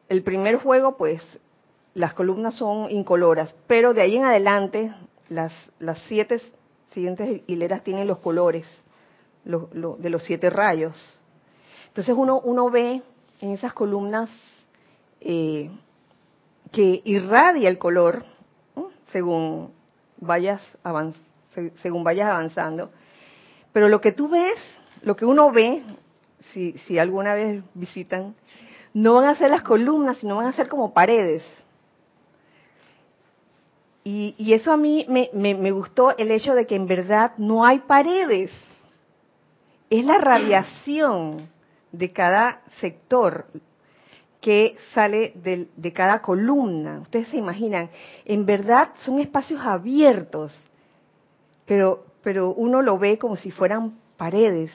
[0.08, 1.22] el primer juego, pues,
[1.94, 4.94] las columnas son incoloras, pero de ahí en adelante,
[5.28, 6.40] las, las siete
[6.92, 8.66] siguientes hileras tienen los colores
[9.44, 10.94] de los siete rayos.
[11.88, 13.02] Entonces uno, uno ve
[13.40, 14.30] en esas columnas
[15.20, 15.70] eh,
[16.72, 18.24] que irradia el color
[19.12, 19.72] según
[20.18, 20.60] vayas
[21.82, 22.90] según vayas avanzando
[23.72, 24.58] pero lo que tú ves,
[25.02, 25.82] lo que uno ve,
[26.52, 28.34] si, si alguna vez visitan,
[28.94, 31.44] no van a ser las columnas, sino van a ser como paredes.
[34.04, 37.32] Y, y eso a mí me, me, me gustó el hecho de que en verdad
[37.36, 38.50] no hay paredes.
[39.90, 41.48] Es la radiación
[41.92, 43.46] de cada sector
[44.40, 47.00] que sale de, de, cada columna.
[47.00, 47.90] Ustedes se imaginan,
[48.24, 50.56] en verdad son espacios abiertos,
[51.66, 54.70] pero pero uno lo ve como si fueran paredes.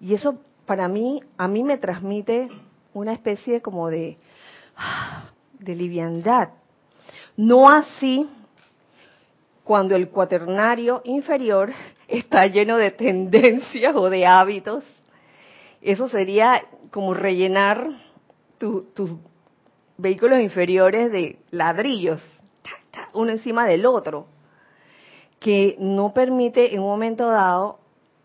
[0.00, 2.50] Y eso para mí, a mí me transmite
[2.92, 4.18] una especie como de,
[5.58, 6.50] de liviandad.
[7.36, 8.28] No así
[9.64, 11.72] cuando el cuaternario inferior
[12.08, 14.84] está lleno de tendencias o de hábitos.
[15.80, 17.88] Eso sería como rellenar
[18.58, 19.10] tus
[19.96, 22.20] vehículos inferiores de ladrillos,
[23.14, 24.26] uno encima del otro
[25.40, 27.78] que no permite en un momento dado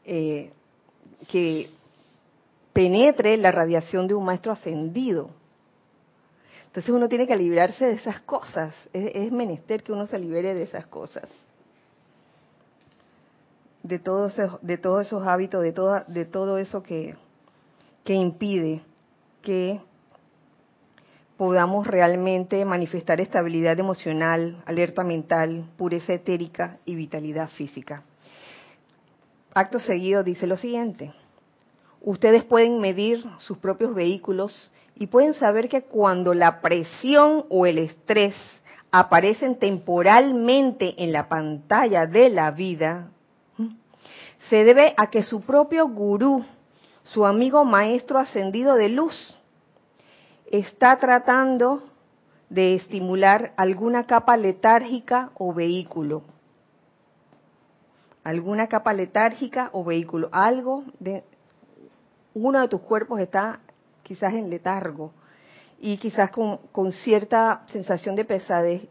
[0.05, 0.51] eh,
[1.29, 1.69] que
[2.73, 5.29] penetre la radiación de un maestro ascendido.
[6.67, 10.63] Entonces uno tiene que librarse de esas cosas, es, menester que uno se libere de
[10.63, 11.29] esas cosas,
[13.83, 17.15] de todos esos, de todos esos hábitos, de, toda, de todo eso que,
[18.03, 18.81] que impide
[19.43, 19.81] que
[21.43, 28.03] podamos realmente manifestar estabilidad emocional, alerta mental, pureza etérica y vitalidad física.
[29.53, 31.11] Acto seguido dice lo siguiente.
[31.99, 37.77] Ustedes pueden medir sus propios vehículos y pueden saber que cuando la presión o el
[37.77, 38.35] estrés
[38.89, 43.09] aparecen temporalmente en la pantalla de la vida,
[44.49, 46.45] se debe a que su propio gurú,
[47.03, 49.37] su amigo maestro ascendido de luz,
[50.51, 51.81] está tratando
[52.49, 56.21] de estimular alguna capa letárgica o vehículo.
[58.23, 60.29] Alguna capa letárgica o vehículo.
[60.31, 61.23] Algo de
[62.35, 63.59] uno de tus cuerpos está
[64.03, 65.11] quizás en letargo
[65.79, 68.87] y quizás con, cierta sensación de pesadez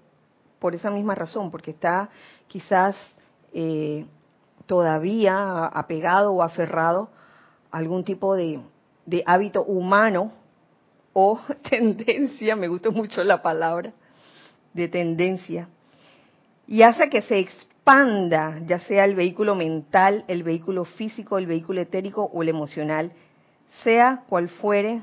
[0.59, 2.09] por esa misma razón, porque está
[2.49, 2.97] quizás
[3.53, 4.07] eh,
[4.67, 7.09] todavía apegado o aferrado
[7.71, 8.61] a algún tipo de
[9.25, 10.42] hábito humano
[11.13, 13.93] o tendencia, me gusta mucho la palabra
[14.73, 15.69] de tendencia,
[16.67, 21.81] y hace que se expanda, ya sea el vehículo mental, el vehículo físico, el vehículo
[21.81, 23.13] etérico o el emocional,
[23.83, 25.03] sea cual fuere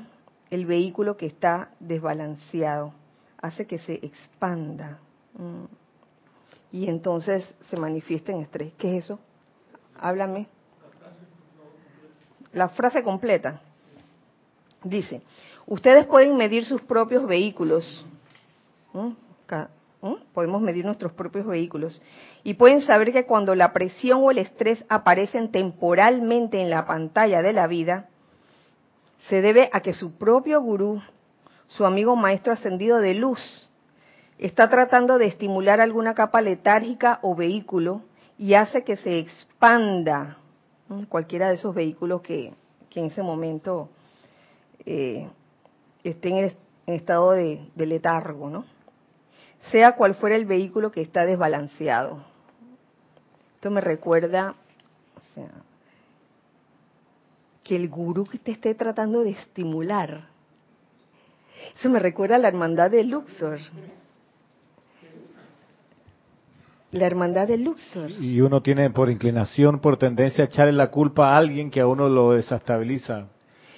[0.50, 2.92] el vehículo que está desbalanceado,
[3.40, 4.98] hace que se expanda.
[5.34, 5.64] Mm.
[6.72, 8.72] Y entonces se manifiesta en estrés.
[8.78, 9.20] ¿Qué es eso?
[9.98, 10.46] Háblame.
[12.52, 13.60] La frase completa.
[14.82, 15.22] Dice,
[15.70, 18.04] Ustedes pueden medir sus propios vehículos.
[20.34, 22.02] Podemos medir nuestros propios vehículos.
[22.42, 27.40] Y pueden saber que cuando la presión o el estrés aparecen temporalmente en la pantalla
[27.40, 28.08] de la vida,
[29.28, 31.00] se debe a que su propio gurú,
[31.68, 33.70] su amigo maestro ascendido de luz,
[34.38, 38.02] está tratando de estimular alguna capa letárgica o vehículo
[38.36, 40.36] y hace que se expanda
[41.08, 42.54] cualquiera de esos vehículos que,
[42.92, 43.88] en ese momento
[44.84, 45.28] eh,
[46.04, 48.64] estén en, estado de, letargo, ¿no?
[49.70, 52.24] Sea cual fuera el vehículo que está desbalanceado.
[53.56, 54.54] Esto me recuerda
[57.62, 60.28] que el gurú que te esté tratando de estimular.
[61.78, 63.58] Eso me recuerda a la hermandad de Luxor.
[66.92, 68.10] La hermandad de Luxor.
[68.10, 71.86] Y uno tiene por inclinación, por tendencia a echarle la culpa a alguien que a
[71.86, 73.28] uno lo desestabiliza.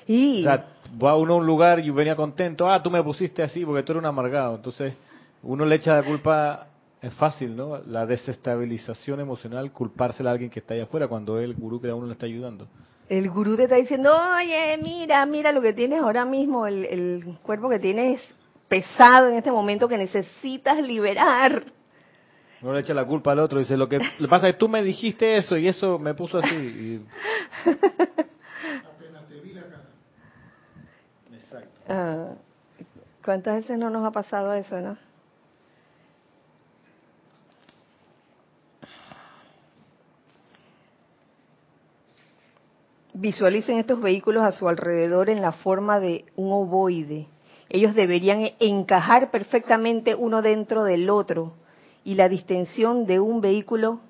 [0.07, 0.41] Y...
[0.41, 0.67] O sea,
[1.03, 3.93] va uno a un lugar y venía contento, ah, tú me pusiste así porque tú
[3.93, 4.57] eres un amargado.
[4.57, 4.97] Entonces,
[5.43, 6.67] uno le echa la culpa,
[7.01, 7.79] es fácil, ¿no?
[7.87, 11.95] La desestabilización emocional, culpársela a alguien que está allá afuera cuando el gurú que a
[11.95, 12.67] uno le está ayudando.
[13.09, 17.39] El gurú te está diciendo, oye, mira, mira lo que tienes ahora mismo, el, el
[17.43, 18.21] cuerpo que tienes
[18.69, 21.63] pesado en este momento que necesitas liberar.
[22.63, 23.99] No le echa la culpa al otro, dice, lo que
[24.31, 27.03] pasa es que tú me dijiste eso y eso me puso así.
[27.65, 28.33] Exacto.
[31.89, 32.35] Ah,
[33.24, 34.97] ¿Cuántas veces no nos ha pasado eso, no?
[43.14, 47.28] Visualicen estos vehículos a su alrededor en la forma de un ovoide.
[47.68, 51.53] Ellos deberían encajar perfectamente uno dentro del otro
[52.05, 54.01] y la distensión de un vehículo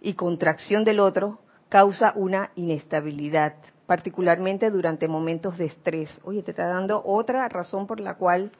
[0.00, 3.54] y contracción del otro causa una inestabilidad,
[3.88, 6.10] particularmente durante momentos de estrés.
[6.22, 8.52] Oye, te está dando otra razón por la cual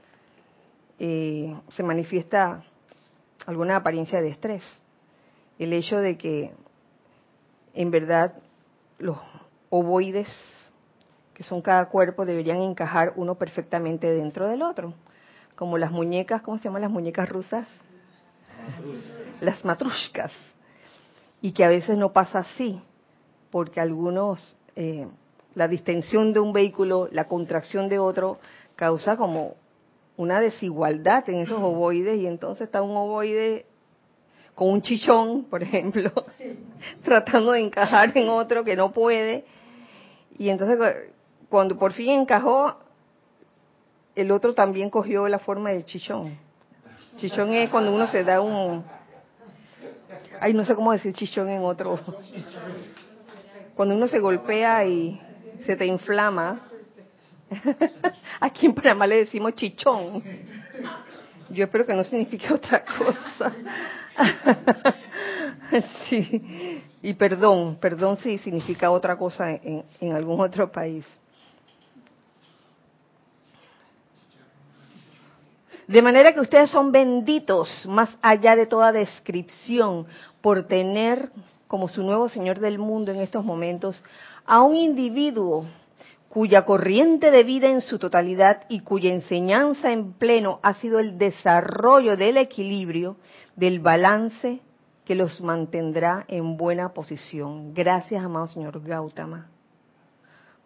[0.98, 2.64] eh, se manifiesta
[3.44, 4.62] alguna apariencia de estrés.
[5.58, 6.54] El hecho de que
[7.74, 8.36] en verdad
[8.98, 9.18] los
[9.68, 10.28] ovoides,
[11.34, 14.94] que son cada cuerpo, deberían encajar uno perfectamente dentro del otro.
[15.56, 17.66] Como las muñecas, ¿cómo se llaman las muñecas rusas?
[19.42, 20.32] las matrushkas.
[21.42, 22.80] Y que a veces no pasa así,
[23.50, 25.08] porque algunos, eh,
[25.56, 28.38] la distensión de un vehículo, la contracción de otro,
[28.76, 29.56] causa como
[30.16, 33.66] una desigualdad en esos ovoides y entonces está un ovoide
[34.54, 36.12] con un chichón, por ejemplo,
[37.02, 39.44] tratando de encajar en otro que no puede.
[40.38, 40.78] Y entonces
[41.48, 42.76] cuando por fin encajó,
[44.14, 46.38] el otro también cogió la forma del chichón.
[47.16, 48.84] Chichón es cuando uno se da un...
[50.40, 51.98] Ay, no sé cómo decir chichón en otro.
[53.78, 55.20] Cuando uno se golpea y
[55.64, 56.62] se te inflama.
[58.40, 60.20] Aquí en Panamá le decimos chichón.
[61.50, 63.54] Yo espero que no signifique otra cosa.
[66.08, 66.82] sí.
[67.02, 71.04] Y perdón, perdón si significa otra cosa en, en algún otro país.
[75.86, 80.04] De manera que ustedes son benditos más allá de toda descripción
[80.40, 81.30] por tener
[81.68, 84.02] como su nuevo Señor del mundo en estos momentos
[84.44, 85.66] a un individuo
[86.28, 91.18] cuya corriente de vida en su totalidad y cuya enseñanza en pleno ha sido el
[91.18, 93.16] desarrollo del equilibrio,
[93.56, 94.60] del balance
[95.04, 97.72] que los mantendrá en buena posición.
[97.72, 99.48] Gracias, amado Señor Gautama,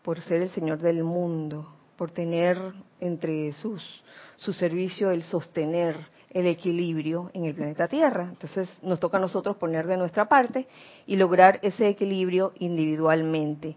[0.03, 2.59] por ser el Señor del mundo, por tener
[3.00, 4.03] entre sus
[4.36, 5.96] su servicio el sostener
[6.32, 8.28] el equilibrio en el planeta Tierra.
[8.30, 10.66] Entonces nos toca a nosotros poner de nuestra parte
[11.06, 13.76] y lograr ese equilibrio individualmente.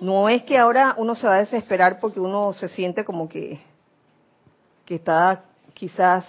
[0.00, 3.60] No es que ahora uno se va a desesperar porque uno se siente como que,
[4.84, 5.44] que está
[5.74, 6.24] quizás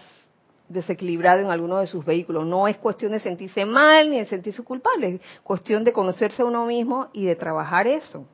[0.67, 2.45] desequilibrado en alguno de sus vehículos.
[2.45, 6.45] No es cuestión de sentirse mal ni de sentirse culpable, es cuestión de conocerse a
[6.45, 8.25] uno mismo y de trabajar eso.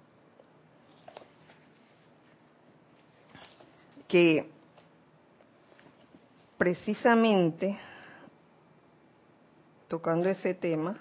[4.07, 4.54] Que
[6.57, 7.77] precisamente
[9.87, 10.99] tocando ese tema,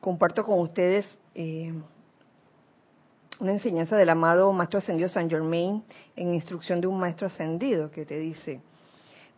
[0.00, 1.72] Comparto con ustedes eh,
[3.40, 5.82] una enseñanza del amado Maestro Ascendido San Germain
[6.16, 8.60] en instrucción de un Maestro Ascendido que te dice,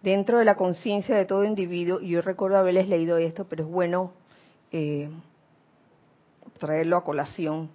[0.03, 3.71] dentro de la conciencia de todo individuo, y yo recuerdo haberles leído esto, pero es
[3.71, 4.13] bueno
[4.73, 5.09] eh,
[6.59, 7.71] traerlo a colación,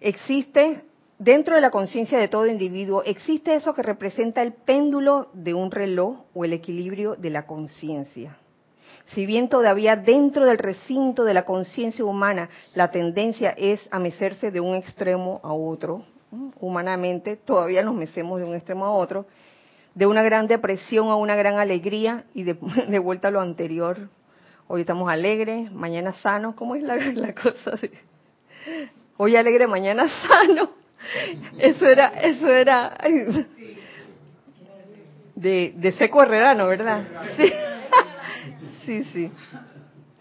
[0.00, 0.82] existe,
[1.18, 5.70] dentro de la conciencia de todo individuo, existe eso que representa el péndulo de un
[5.70, 8.38] reloj o el equilibrio de la conciencia.
[9.06, 14.50] Si bien todavía dentro del recinto de la conciencia humana la tendencia es a mecerse
[14.50, 16.04] de un extremo a otro,
[16.60, 19.26] humanamente todavía nos mecemos de un extremo a otro,
[19.94, 22.52] de una gran depresión a una gran alegría y de,
[22.98, 24.08] vuelta a lo anterior.
[24.66, 27.78] Hoy estamos alegres, mañana sanos, ¿cómo es la, cosa?
[29.16, 30.70] Hoy alegre, mañana sano.
[31.58, 32.96] Eso era, eso era
[35.34, 37.04] de, de seco herrerano, ¿verdad?
[37.36, 37.52] Sí,
[38.84, 39.30] sí, sí.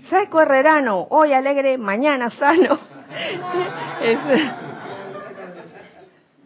[0.10, 2.80] Seco herrerano, hoy alegre, mañana sano.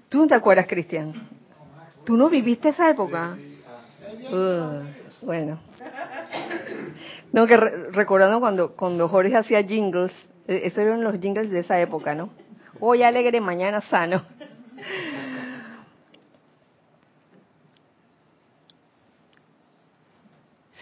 [0.10, 1.14] ¿Tú no te acuerdas, Cristian?
[2.06, 3.38] ¿Tú no viviste esa época?
[5.22, 5.60] Bueno.
[7.34, 10.12] No, que recordando cuando, cuando Jorge hacía jingles,
[10.48, 12.30] e, esos eran los jingles de esa época, ¿no?
[12.80, 14.22] Hoy alegre, mañana sano.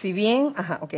[0.01, 0.93] Si bien, ajá, ok.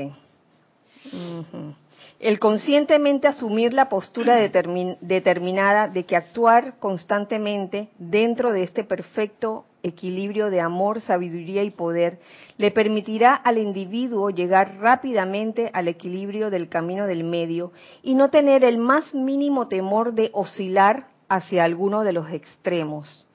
[2.20, 10.50] El conscientemente asumir la postura determinada de que actuar constantemente dentro de este perfecto equilibrio
[10.50, 12.20] de amor, sabiduría y poder
[12.58, 18.64] le permitirá al individuo llegar rápidamente al equilibrio del camino del medio y no tener
[18.64, 23.28] el más mínimo temor de oscilar hacia alguno de los extremos.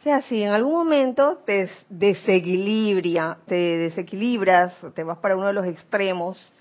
[0.00, 5.54] O sea, si en algún momento te desequilibra, te desequilibras, te vas para uno de
[5.54, 6.54] los extremos,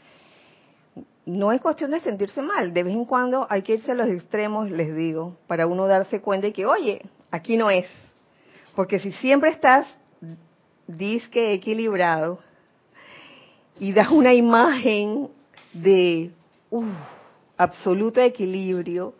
[1.27, 2.73] no es cuestión de sentirse mal.
[2.73, 6.21] De vez en cuando hay que irse a los extremos, les digo, para uno darse
[6.21, 7.85] cuenta de que, oye, aquí no es.
[8.75, 9.85] Porque si siempre estás
[10.87, 12.39] disque equilibrado
[13.77, 15.27] y das una imagen
[15.73, 16.31] de
[17.57, 19.13] absoluto equilibrio,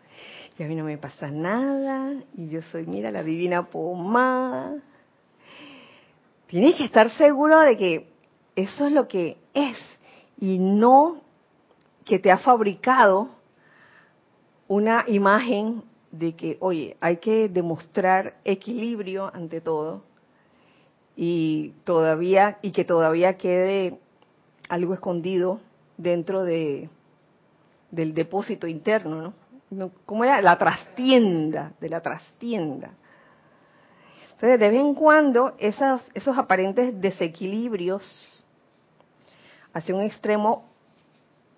[0.58, 4.76] y a mí no me pasa nada, y yo soy, mira, la divina pomada.
[6.46, 8.08] Tienes que estar seguro de que
[8.56, 9.76] eso es lo que es,
[10.40, 11.27] y no
[12.08, 13.28] que te ha fabricado
[14.66, 20.04] una imagen de que, oye, hay que demostrar equilibrio ante todo
[21.16, 23.98] y todavía y que todavía quede
[24.70, 25.60] algo escondido
[25.98, 26.88] dentro de
[27.90, 29.34] del depósito interno,
[29.70, 29.90] ¿no?
[30.06, 30.40] ¿Cómo era?
[30.40, 32.90] La trastienda, de la trastienda.
[34.32, 38.46] Entonces, de vez en cuando, esos, esos aparentes desequilibrios
[39.72, 40.64] hacia un extremo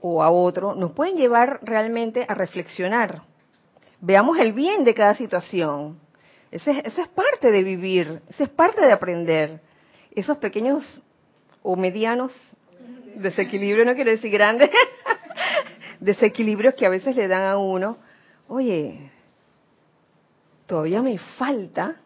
[0.01, 3.23] o a otro nos pueden llevar realmente a reflexionar.
[4.01, 5.99] Veamos el bien de cada situación.
[6.51, 9.61] Esa es, es parte de vivir, esa es parte de aprender.
[10.13, 11.03] Esos pequeños
[11.63, 12.33] o medianos
[13.15, 14.71] desequilibrios, no quiero decir grandes,
[16.01, 17.99] desequilibrios que a veces le dan a uno,
[18.49, 19.11] oye,
[20.67, 21.97] todavía me falta,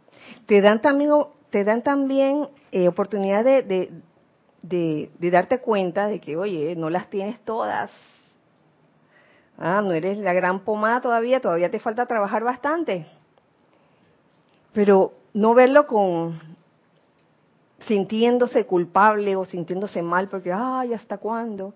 [0.47, 1.11] te dan también,
[1.51, 3.91] te dan también eh, oportunidad de, de,
[5.19, 7.91] darte cuenta de que, oye, no las tienes todas.
[9.59, 13.07] Ah, no eres la gran pomada todavía, todavía te falta trabajar bastante.
[14.73, 16.39] Pero no verlo con
[17.87, 21.75] sintiéndose culpable o sintiéndose mal porque, ay, ¿hasta cuándo?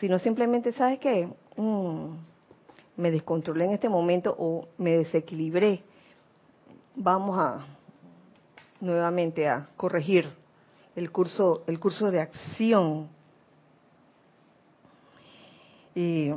[0.00, 1.28] Sino simplemente, ¿sabes qué?
[1.56, 2.06] Mm,
[2.96, 5.82] me descontrolé en este momento o me desequilibré.
[6.96, 7.58] Vamos a
[8.80, 10.39] nuevamente a corregir
[11.00, 13.08] el curso, el curso de acción.
[15.94, 16.30] Y,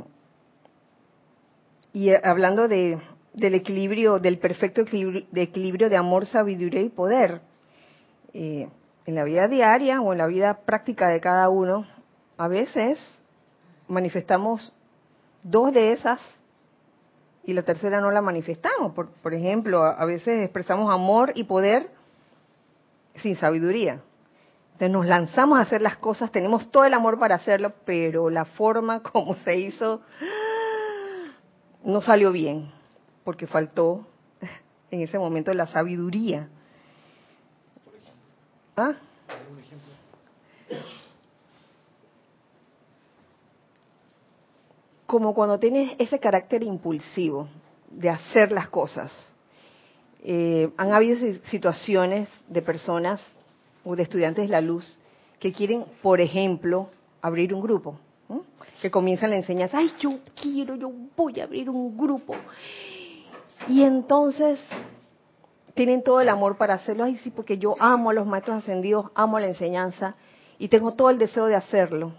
[2.24, 2.98] hablando de,
[3.34, 7.42] del equilibrio, del perfecto equilibrio de, equilibrio de amor, sabiduría y poder,
[8.32, 8.68] eh,
[9.06, 11.84] en la vida diaria o en la vida práctica de cada uno,
[12.38, 12.98] a veces
[13.86, 14.72] manifestamos
[15.42, 16.18] dos de esas
[17.44, 18.92] y la tercera no la manifestamos.
[18.92, 21.90] Por, por ejemplo, a veces expresamos amor y poder
[23.16, 24.00] sin sabiduría.
[24.74, 28.44] Entonces nos lanzamos a hacer las cosas, tenemos todo el amor para hacerlo, pero la
[28.44, 30.02] forma como se hizo
[31.84, 32.72] no salió bien,
[33.22, 34.04] porque faltó
[34.90, 36.48] en ese momento la sabiduría.
[38.76, 38.94] ¿Ah?
[45.06, 47.46] Como cuando tienes ese carácter impulsivo
[47.90, 49.12] de hacer las cosas.
[50.24, 53.20] Eh, han habido situaciones de personas
[53.84, 54.98] o de estudiantes de la luz
[55.38, 56.88] que quieren, por ejemplo,
[57.20, 57.98] abrir un grupo,
[58.80, 62.34] que comienzan la enseñanza, ay, yo quiero, yo voy a abrir un grupo.
[63.68, 64.60] Y entonces
[65.74, 69.10] tienen todo el amor para hacerlo, ay, sí, porque yo amo a los maestros ascendidos,
[69.14, 70.14] amo la enseñanza
[70.58, 72.12] y tengo todo el deseo de hacerlo.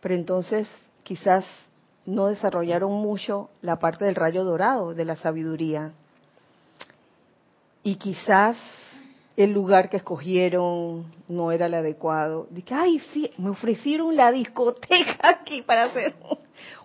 [0.00, 0.68] Pero entonces
[1.02, 1.44] quizás
[2.06, 5.92] no desarrollaron mucho la parte del rayo dorado de la sabiduría.
[7.82, 8.56] Y quizás
[9.36, 12.46] el lugar que escogieron no era el adecuado.
[12.50, 16.14] Dije, ay, sí, me ofrecieron la discoteca aquí para hacer.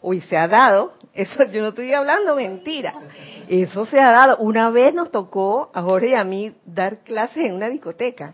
[0.02, 2.93] Hoy se ha dado, eso yo no estoy hablando mentira.
[3.50, 4.38] Eso se ha dado.
[4.38, 8.34] Una vez nos tocó a Jorge y a mí dar clases en una discoteca.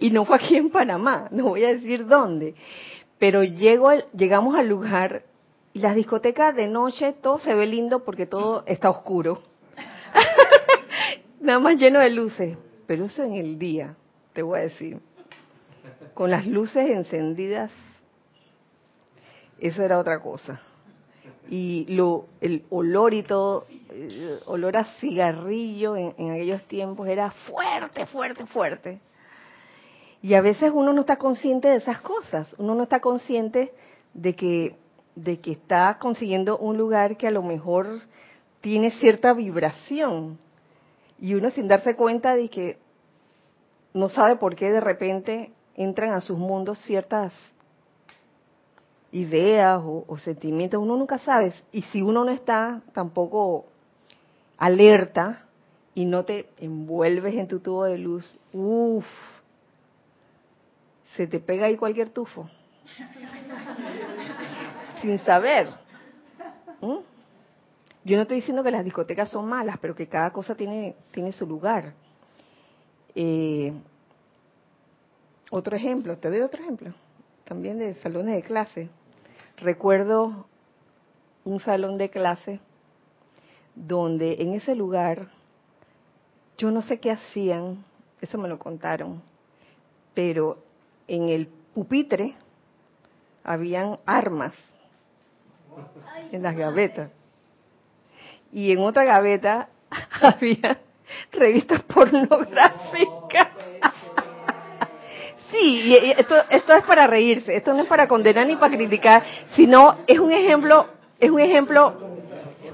[0.00, 2.54] Y no fue aquí en Panamá, no voy a decir dónde.
[3.18, 5.24] Pero llego, llegamos al lugar
[5.72, 9.42] y las discotecas de noche todo se ve lindo porque todo está oscuro.
[11.40, 12.56] Nada más lleno de luces.
[12.86, 13.96] Pero eso en el día,
[14.32, 14.98] te voy a decir.
[16.14, 17.70] Con las luces encendidas,
[19.58, 20.60] eso era otra cosa.
[21.50, 27.30] Y lo, el olor y todo, el olor a cigarrillo en, en aquellos tiempos era
[27.30, 29.00] fuerte, fuerte, fuerte.
[30.22, 33.72] Y a veces uno no está consciente de esas cosas, uno no está consciente
[34.14, 34.76] de que,
[35.14, 38.00] de que está consiguiendo un lugar que a lo mejor
[38.60, 40.38] tiene cierta vibración.
[41.20, 42.78] Y uno sin darse cuenta de que
[43.94, 47.32] no sabe por qué de repente entran a sus mundos ciertas
[49.10, 51.52] ideas o, o, sentimientos, uno nunca sabe.
[51.72, 53.66] Y si uno no está tampoco
[54.58, 55.46] alerta
[55.94, 59.06] y no te envuelves en tu tubo de luz, uff,
[61.16, 62.48] se te pega ahí cualquier tufo.
[65.00, 65.68] Sin saber.
[66.80, 67.17] ¿Mm?
[68.08, 71.30] Yo no estoy diciendo que las discotecas son malas, pero que cada cosa tiene, tiene
[71.30, 71.92] su lugar.
[73.14, 73.70] Eh,
[75.50, 76.94] otro ejemplo, te doy otro ejemplo,
[77.44, 78.88] también de salones de clase.
[79.58, 80.46] Recuerdo
[81.44, 82.60] un salón de clase
[83.74, 85.28] donde en ese lugar,
[86.56, 87.84] yo no sé qué hacían,
[88.22, 89.20] eso me lo contaron,
[90.14, 90.62] pero
[91.06, 92.36] en el pupitre
[93.44, 94.54] habían armas
[96.32, 97.10] en las gavetas.
[98.52, 99.68] Y en otra gaveta
[100.20, 100.78] había
[101.32, 103.48] revistas pornográficas.
[105.50, 109.22] Sí, y esto, esto es para reírse, esto no es para condenar ni para criticar,
[109.56, 110.86] sino es un ejemplo,
[111.18, 111.94] es un ejemplo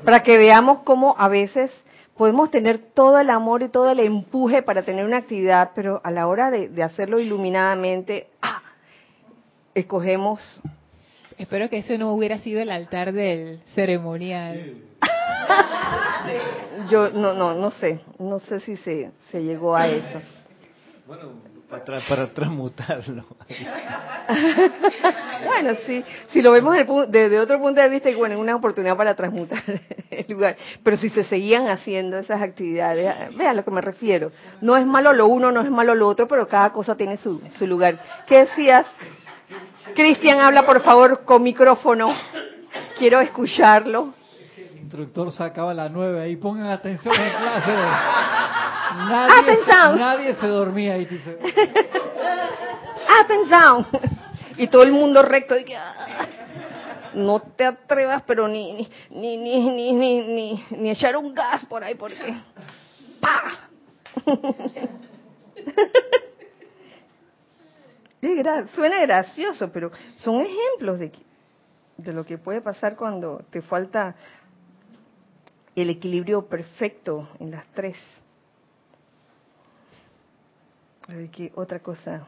[0.05, 1.71] para que veamos cómo a veces
[2.17, 6.11] podemos tener todo el amor y todo el empuje para tener una actividad, pero a
[6.11, 8.63] la hora de, de hacerlo iluminadamente, ¡ah!
[9.75, 10.41] escogemos.
[11.39, 14.77] Espero que eso no hubiera sido el altar del ceremonial.
[16.91, 20.21] Yo no, no, no sé, no sé si se, se llegó a eso.
[21.07, 21.33] Bueno,
[21.69, 23.25] para, para transmutarlo.
[25.45, 26.77] bueno, sí, si lo vemos
[27.09, 29.63] desde, otro punto de vista, bueno, es una oportunidad para transmutar
[30.11, 30.57] el lugar.
[30.83, 34.31] Pero si se seguían haciendo esas actividades, vea a lo que me refiero.
[34.61, 37.41] No es malo lo uno, no es malo lo otro, pero cada cosa tiene su,
[37.59, 37.99] su lugar.
[38.27, 38.87] ¿Qué decías?
[39.95, 42.09] Cristian, habla por favor con micrófono.
[42.99, 44.15] Quiero escucharlo.
[44.95, 47.73] Instructor sacaba la nueve ahí, pongan atención en clase.
[48.95, 51.05] Nadie, se, nadie se dormía ahí.
[51.05, 51.37] Dice.
[51.43, 53.85] Up and down.
[54.57, 55.59] Y todo el mundo recto.
[55.59, 55.77] Y que,
[57.15, 61.65] no te atrevas, pero ni ni ni ni ni ni, ni, ni echar un gas
[61.65, 62.37] por ahí porque
[63.21, 63.69] ¡pa!
[68.77, 71.11] Suena gracioso, pero son ejemplos de,
[71.97, 74.15] de lo que puede pasar cuando te falta
[75.77, 77.97] el equilibrio perfecto en las tres.
[81.09, 82.27] A ver qué otra cosa.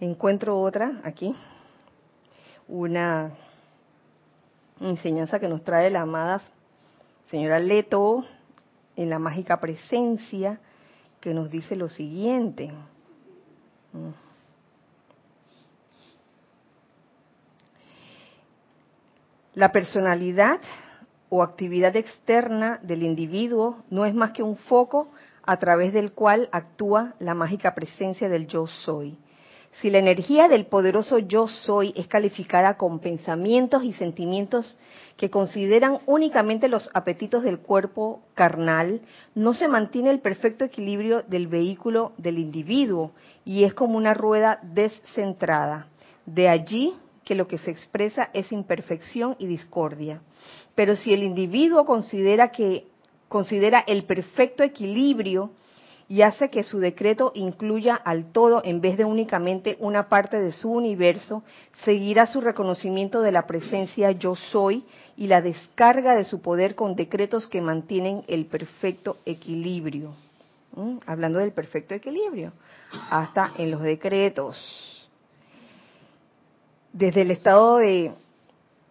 [0.00, 1.34] Encuentro otra aquí.
[2.66, 3.32] Una
[4.80, 6.42] enseñanza que nos trae la amada
[7.30, 8.24] señora Leto
[8.96, 10.60] en la mágica presencia
[11.20, 12.72] que nos dice lo siguiente.
[19.54, 20.60] La personalidad
[21.28, 25.10] o actividad externa del individuo no es más que un foco
[25.44, 29.16] a través del cual actúa la mágica presencia del yo soy.
[29.80, 34.76] Si la energía del poderoso yo soy es calificada con pensamientos y sentimientos
[35.16, 39.02] que consideran únicamente los apetitos del cuerpo carnal,
[39.36, 43.12] no se mantiene el perfecto equilibrio del vehículo del individuo
[43.44, 45.86] y es como una rueda descentrada.
[46.26, 46.94] De allí
[47.24, 50.20] que lo que se expresa es imperfección y discordia.
[50.74, 52.86] Pero si el individuo considera que
[53.28, 55.50] considera el perfecto equilibrio
[56.08, 60.52] y hace que su decreto incluya al todo en vez de únicamente una parte de
[60.52, 61.42] su universo,
[61.84, 64.84] seguirá su reconocimiento de la presencia yo soy
[65.16, 70.14] y la descarga de su poder con decretos que mantienen el perfecto equilibrio.
[70.76, 70.98] ¿Mm?
[71.06, 72.52] Hablando del perfecto equilibrio,
[73.10, 74.93] hasta en los decretos.
[76.94, 78.14] Desde el estado de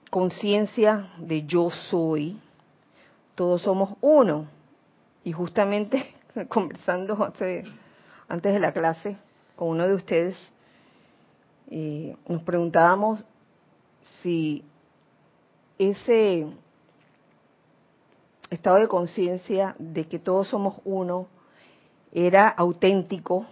[0.09, 2.37] conciencia de yo soy,
[3.33, 4.45] todos somos uno.
[5.23, 6.13] y justamente
[6.49, 7.15] conversando
[8.27, 9.15] antes de la clase
[9.55, 10.35] con uno de ustedes,
[11.71, 13.23] eh, nos preguntábamos
[14.21, 14.65] si
[15.77, 16.47] ese
[18.49, 21.27] estado de conciencia de que todos somos uno
[22.11, 23.45] era auténtico,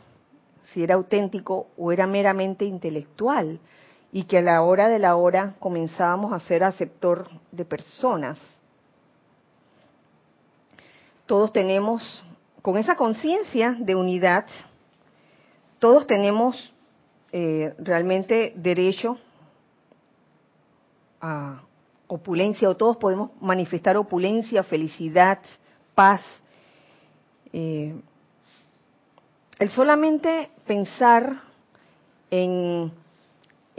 [0.73, 3.57] si era auténtico o era meramente intelectual,
[4.11, 8.37] y que a la hora de la hora comenzábamos a ser aceptor de personas.
[11.25, 12.23] Todos tenemos,
[12.61, 14.45] con esa conciencia de unidad,
[15.79, 16.73] todos tenemos
[17.31, 19.17] eh, realmente derecho
[21.21, 21.61] a
[22.07, 25.39] opulencia, o todos podemos manifestar opulencia, felicidad,
[25.95, 26.21] paz.
[27.53, 27.95] Eh,
[29.59, 31.41] el solamente pensar
[32.29, 32.91] en,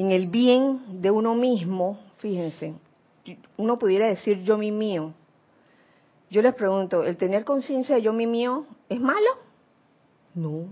[0.03, 2.75] en el bien de uno mismo, fíjense,
[3.57, 5.13] uno pudiera decir yo mi mío.
[6.29, 9.29] Yo les pregunto, ¿el tener conciencia de yo mi mío es malo?
[10.35, 10.65] No,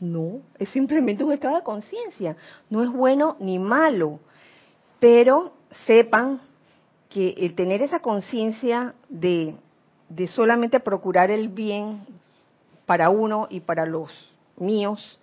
[0.00, 2.36] no, es simplemente un estado de conciencia.
[2.70, 4.18] No es bueno ni malo,
[4.98, 5.52] pero
[5.86, 6.40] sepan
[7.08, 9.54] que el tener esa conciencia de,
[10.08, 12.00] de solamente procurar el bien
[12.84, 14.10] para uno y para los
[14.56, 15.20] míos,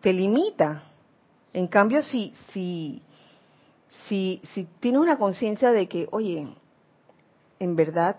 [0.00, 0.84] te limita.
[1.58, 3.02] En cambio, si, si,
[4.06, 6.46] si, si una conciencia de que, oye,
[7.58, 8.14] en verdad,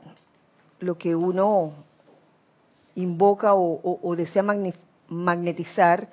[0.82, 1.72] lo que uno
[2.96, 4.44] invoca o, desea
[5.08, 6.10] magnetizar,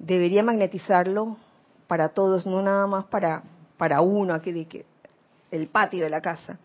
[0.00, 1.36] debería magnetizarlo
[1.86, 3.44] para todos, no nada más para,
[3.76, 4.84] para uno, aquí de que
[5.52, 6.58] el patio de la casa.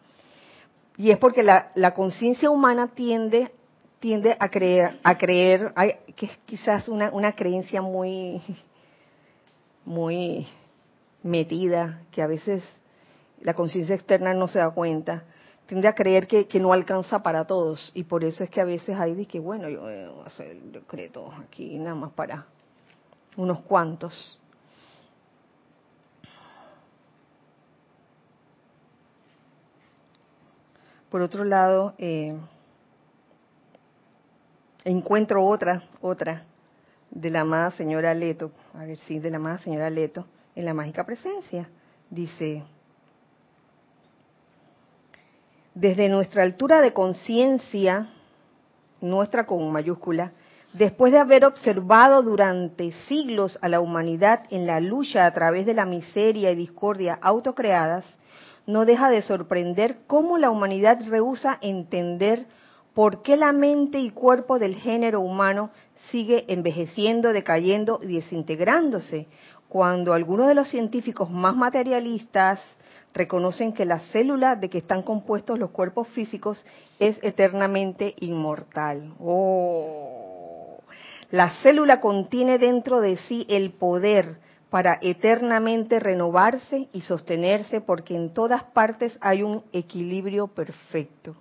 [0.98, 3.52] Y es porque la, la conciencia humana tiende
[4.00, 5.76] tiende a creer, a creer
[6.16, 8.42] que es quizás una, una creencia muy,
[9.86, 10.48] muy
[11.24, 12.64] metida, que a veces
[13.42, 15.24] la conciencia externa no se da cuenta,
[15.68, 17.92] tiende a creer que, que, no alcanza para todos.
[17.94, 20.48] Y por eso es que a veces hay de que, bueno, yo voy a hacer
[20.48, 22.46] el decreto aquí nada más para
[23.38, 24.38] unos cuantos.
[31.10, 32.38] Por otro lado, eh,
[34.86, 36.46] encuentro otra, otra,
[37.12, 40.74] de la amada señora Leto, a ver si de la amada señora Leto, en la
[40.74, 41.70] mágica presencia.
[42.10, 42.64] Dice,
[45.76, 48.08] desde nuestra altura de conciencia,
[49.02, 50.32] nuestra con mayúscula,
[50.74, 55.74] después de haber observado durante siglos a la humanidad en la lucha a través de
[55.74, 58.06] la miseria y discordia autocreadas,
[58.66, 62.46] no deja de sorprender cómo la humanidad rehúsa entender
[62.94, 65.70] ¿Por qué la mente y cuerpo del género humano
[66.10, 69.28] sigue envejeciendo, decayendo y desintegrándose?
[69.70, 72.60] Cuando algunos de los científicos más materialistas
[73.14, 76.66] reconocen que la célula de que están compuestos los cuerpos físicos
[77.00, 79.14] es eternamente inmortal.
[79.20, 80.80] Oh.
[81.30, 84.38] La célula contiene dentro de sí el poder
[84.70, 91.36] para eternamente renovarse y sostenerse porque en todas partes hay un equilibrio perfecto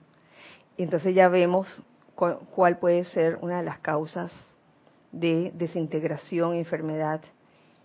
[0.82, 1.82] entonces ya vemos
[2.14, 4.32] cuál, puede ser una de las causas
[5.12, 7.20] de desintegración, enfermedad,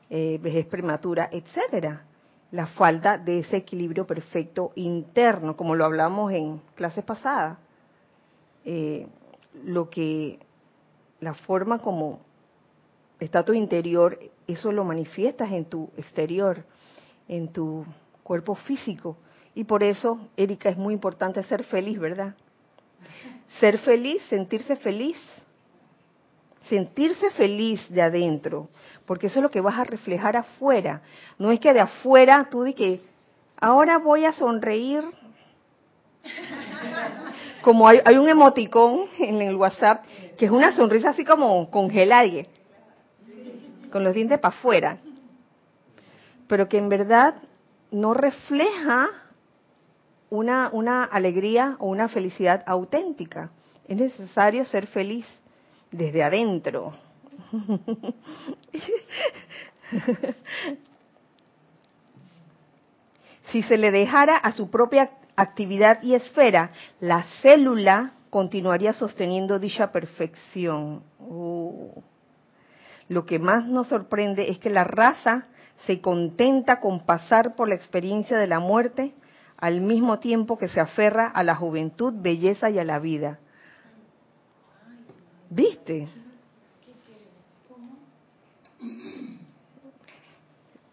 [0.10, 2.06] eh, vejez prematura, etcétera.
[2.52, 7.58] La falta de ese equilibrio perfecto interno, como lo hablamos en clases pasadas.
[8.64, 9.08] Eh,
[9.64, 10.40] lo que,
[11.20, 12.20] la forma como
[13.20, 16.64] está tu interior, eso lo manifiestas en tu exterior,
[17.28, 17.86] en tu
[18.24, 19.18] cuerpo físico.
[19.54, 22.36] Y por eso, Erika, es muy importante ser feliz, ¿verdad?
[23.60, 25.18] Ser feliz, sentirse feliz.
[26.70, 28.70] Sentirse feliz de adentro,
[29.06, 31.02] porque eso es lo que vas a reflejar afuera.
[31.38, 33.02] No es que de afuera tú di que
[33.60, 35.04] ahora voy a sonreír.
[37.62, 40.06] Como hay, un emoticón en el WhatsApp
[40.38, 42.44] que es una sonrisa así como congelada,
[43.92, 44.98] con los dientes para afuera,
[46.48, 47.36] pero que en verdad
[47.92, 49.10] no refleja
[50.30, 53.52] una, una alegría o una felicidad auténtica.
[53.88, 55.26] Es necesario ser feliz
[55.98, 56.94] desde adentro.
[63.52, 69.92] si se le dejara a su propia actividad y esfera, la célula continuaría sosteniendo dicha
[69.92, 71.04] perfección.
[71.20, 72.02] Uh.
[73.08, 75.46] Lo que más nos sorprende es que la raza
[75.86, 79.14] se contenta con pasar por la experiencia de la muerte
[79.58, 83.40] al mismo tiempo que se aferra a la juventud, belleza y a la vida.
[85.56, 86.10] ¿Viste?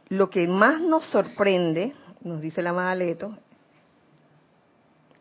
[0.08, 3.36] Lo que más nos sorprende, nos dice la Madaleto,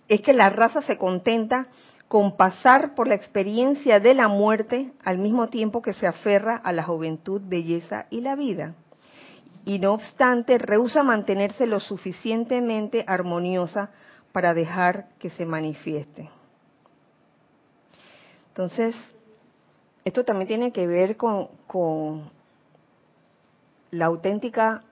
[0.07, 1.69] es que la raza se contenta
[2.07, 6.71] con pasar por la experiencia de la muerte al mismo tiempo que se aferra a
[6.71, 8.75] la juventud, belleza y la vida.
[9.65, 13.89] Y no obstante, rehúsa mantenerse lo suficientemente armoniosa
[14.33, 16.29] para dejar que se manifieste.
[18.49, 18.95] Entonces,
[20.03, 22.29] esto también tiene que ver con, con
[23.91, 24.83] la auténtica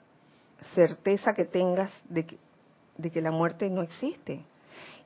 [0.76, 2.38] certeza que tengas de que,
[2.98, 4.44] de que la muerte no existe.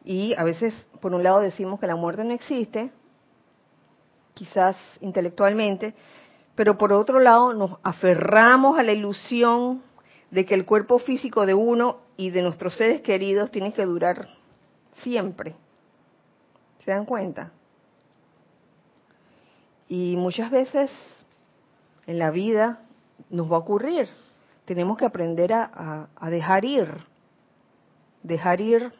[0.04, 2.92] Y a veces, por un lado, decimos que la muerte no existe,
[4.34, 5.94] quizás intelectualmente,
[6.56, 9.82] pero por otro lado nos aferramos a la ilusión
[10.32, 14.28] de que el cuerpo físico de uno y de nuestros seres queridos tiene que durar
[15.02, 15.56] siempre.
[16.84, 17.52] ¿Se dan cuenta?
[19.88, 20.92] Y muchas veces
[22.08, 22.80] en la vida
[23.30, 24.08] nos va a ocurrir.
[24.66, 26.88] Tenemos que aprender a, dejar ir,
[28.22, 28.94] dejar ir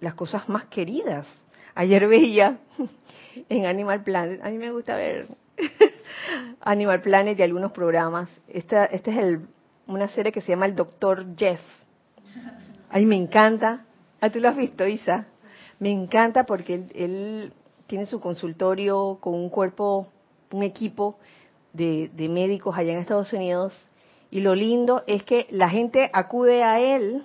[0.00, 1.26] las cosas más queridas.
[1.74, 2.58] Ayer veía
[3.48, 5.28] en Animal Planet, a mí me gusta ver
[6.60, 8.28] Animal Planet y algunos programas.
[8.48, 9.46] Esta, este es el,
[9.86, 11.60] una serie que se llama El Doctor Jeff.
[12.90, 13.84] A mí me encanta.
[14.20, 15.26] ¿Ah, tú lo has visto, Isa?
[15.78, 17.52] Me encanta porque él, él
[17.88, 20.06] tiene su consultorio con un cuerpo,
[20.52, 21.18] un equipo
[21.72, 23.72] de, de médicos allá en Estados Unidos.
[24.30, 27.24] Y lo lindo es que la gente acude a él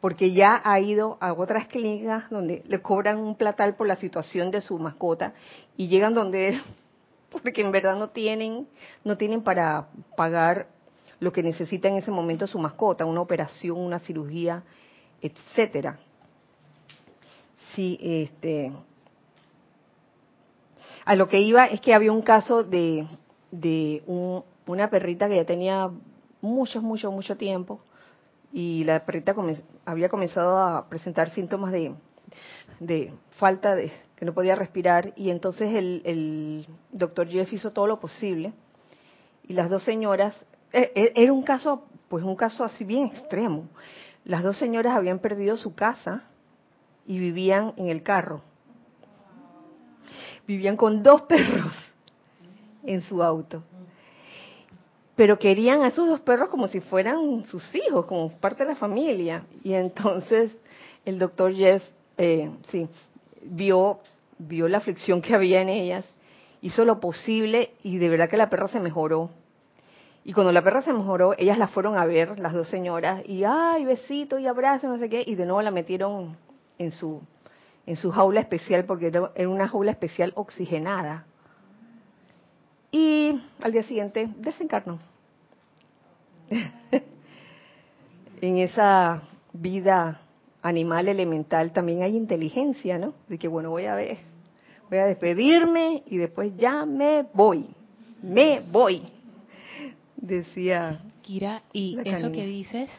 [0.00, 4.50] porque ya ha ido a otras clínicas donde le cobran un platal por la situación
[4.50, 5.34] de su mascota
[5.76, 6.62] y llegan donde él
[7.30, 8.66] porque en verdad no tienen
[9.04, 10.66] no tienen para pagar
[11.20, 14.64] lo que necesita en ese momento su mascota, una operación, una cirugía,
[15.20, 16.00] etcétera.
[17.76, 18.72] Sí, este
[21.04, 23.06] a lo que iba es que había un caso de,
[23.50, 24.02] de
[24.66, 25.90] una perrita que ya tenía
[26.40, 27.80] mucho, mucho, mucho tiempo
[28.52, 29.34] y la perrita
[29.84, 31.94] había comenzado a presentar síntomas de,
[32.80, 37.86] de falta de que no podía respirar y entonces el, el doctor Jeff hizo todo
[37.86, 38.52] lo posible
[39.48, 40.36] y las dos señoras
[40.72, 43.68] e, e, era un caso pues un caso así bien extremo.
[44.24, 46.24] Las dos señoras habían perdido su casa
[47.06, 48.42] y vivían en el carro
[50.46, 51.72] vivían con dos perros
[52.84, 53.62] en su auto
[55.14, 58.76] pero querían a esos dos perros como si fueran sus hijos, como parte de la
[58.76, 59.44] familia.
[59.62, 60.50] Y entonces
[61.04, 61.82] el doctor Jeff,
[62.16, 62.88] eh, sí,
[63.42, 64.00] vio,
[64.38, 66.04] vio la aflicción que había en ellas,
[66.60, 69.30] hizo lo posible y de verdad que la perra se mejoró.
[70.24, 73.42] Y cuando la perra se mejoró, ellas la fueron a ver, las dos señoras, y
[73.44, 76.36] ay, besito y abrazo, no sé qué, y de nuevo la metieron
[76.78, 77.20] en su,
[77.86, 81.26] en su jaula especial, porque era una jaula especial oxigenada
[82.92, 85.00] y al día siguiente desencarnó.
[88.40, 89.22] en esa
[89.52, 90.20] vida
[90.60, 93.14] animal elemental también hay inteligencia, ¿no?
[93.28, 94.18] De que bueno, voy a ver,
[94.90, 97.66] voy a despedirme y después ya me voy,
[98.22, 99.02] me voy.
[100.16, 102.90] Decía Kira, y eso que dices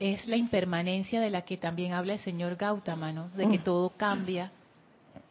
[0.00, 3.28] es la impermanencia de la que también habla el señor Gautama, ¿no?
[3.30, 3.64] De que mm.
[3.64, 4.52] todo cambia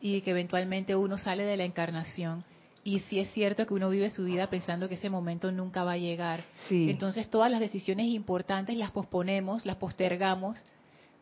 [0.02, 2.44] y que eventualmente uno sale de la encarnación
[2.86, 5.94] y si es cierto que uno vive su vida pensando que ese momento nunca va
[5.94, 6.42] a llegar.
[6.70, 10.64] Entonces todas las decisiones importantes las posponemos, las postergamos,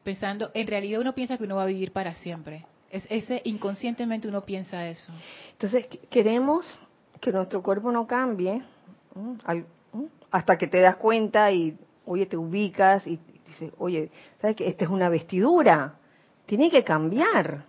[0.03, 2.65] pensando, en realidad uno piensa que uno va a vivir para siempre.
[2.91, 5.13] Es, ese inconscientemente uno piensa eso.
[5.53, 6.65] Entonces queremos
[7.21, 8.61] que nuestro cuerpo no cambie
[10.31, 13.17] hasta que te das cuenta y, oye, te ubicas y
[13.59, 14.09] dices, oye,
[14.41, 15.95] ¿sabes que esta es una vestidura?
[16.45, 17.65] Tiene que cambiar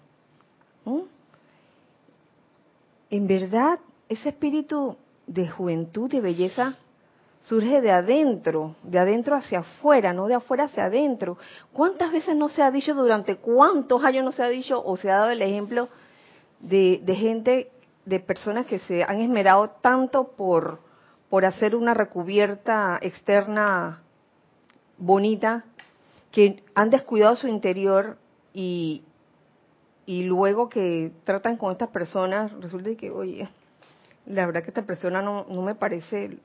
[3.10, 3.78] en verdad
[4.08, 6.76] ese espíritu de juventud y belleza
[7.40, 11.36] surge de adentro, de adentro hacia afuera, no de afuera hacia adentro.
[11.72, 15.10] ¿Cuántas veces no se ha dicho, durante cuántos años no se ha dicho o se
[15.10, 15.88] ha dado el ejemplo
[16.60, 17.70] de, gente,
[18.06, 20.80] de personas que se han esmerado tanto por,
[21.28, 24.02] por hacer una recubierta externa
[24.96, 25.64] bonita,
[26.34, 28.18] que han descuidado su interior
[28.52, 29.04] y,
[30.04, 33.48] y luego que tratan con estas personas, resulta que, oye,
[34.26, 36.38] la verdad que esta persona no, no me parece,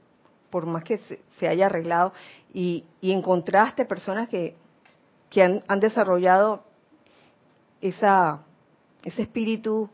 [0.52, 2.14] por más que se, haya arreglado,
[2.54, 4.54] y, y encontraste personas que,
[5.32, 6.62] que han, han desarrollado
[7.82, 8.44] esa,
[9.04, 9.90] ese espíritu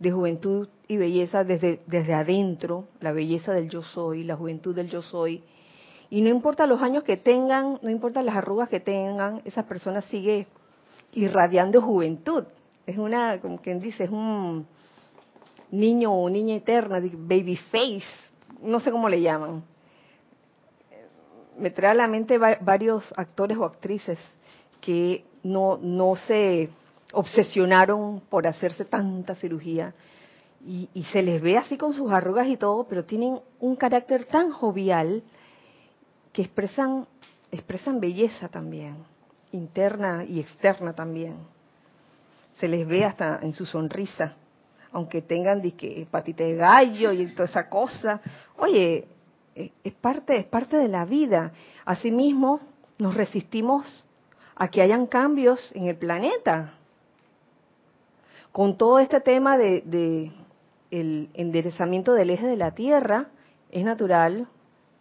[0.00, 4.90] de juventud y belleza desde, desde adentro, la belleza del yo soy, la juventud del
[4.90, 5.44] yo soy.
[6.10, 10.02] Y no importa los años que tengan, no importa las arrugas que tengan, esa persona
[10.02, 10.46] sigue
[11.12, 12.44] irradiando juventud
[12.90, 14.66] es una, como quien dice, es un
[15.70, 18.02] niño o niña eterna, baby face,
[18.62, 19.62] no sé cómo le llaman.
[21.58, 24.18] Me trae a la mente varios actores o actrices
[24.80, 26.70] que no, no se
[27.12, 29.94] obsesionaron por hacerse tanta cirugía
[30.66, 34.52] y, se les ve así con sus arrugas y todo, pero tienen un carácter tan
[34.52, 35.22] jovial
[36.32, 37.06] que expresan,
[37.50, 38.96] expresan belleza también,
[39.52, 41.36] interna y externa también.
[42.58, 44.34] Se les ve hasta en su sonrisa,
[44.92, 48.20] aunque tengan disque patita de gallo y toda esa cosa.
[48.56, 49.06] Oye,
[49.54, 51.52] eh, es parte, es parte de la vida.
[51.84, 52.60] Asimismo,
[52.98, 54.06] nos resistimos
[54.54, 56.74] a que hayan cambios en el planeta.
[58.52, 60.32] Con todo este tema de, de
[60.90, 63.28] el enderezamiento del eje de la Tierra,
[63.70, 64.48] es natural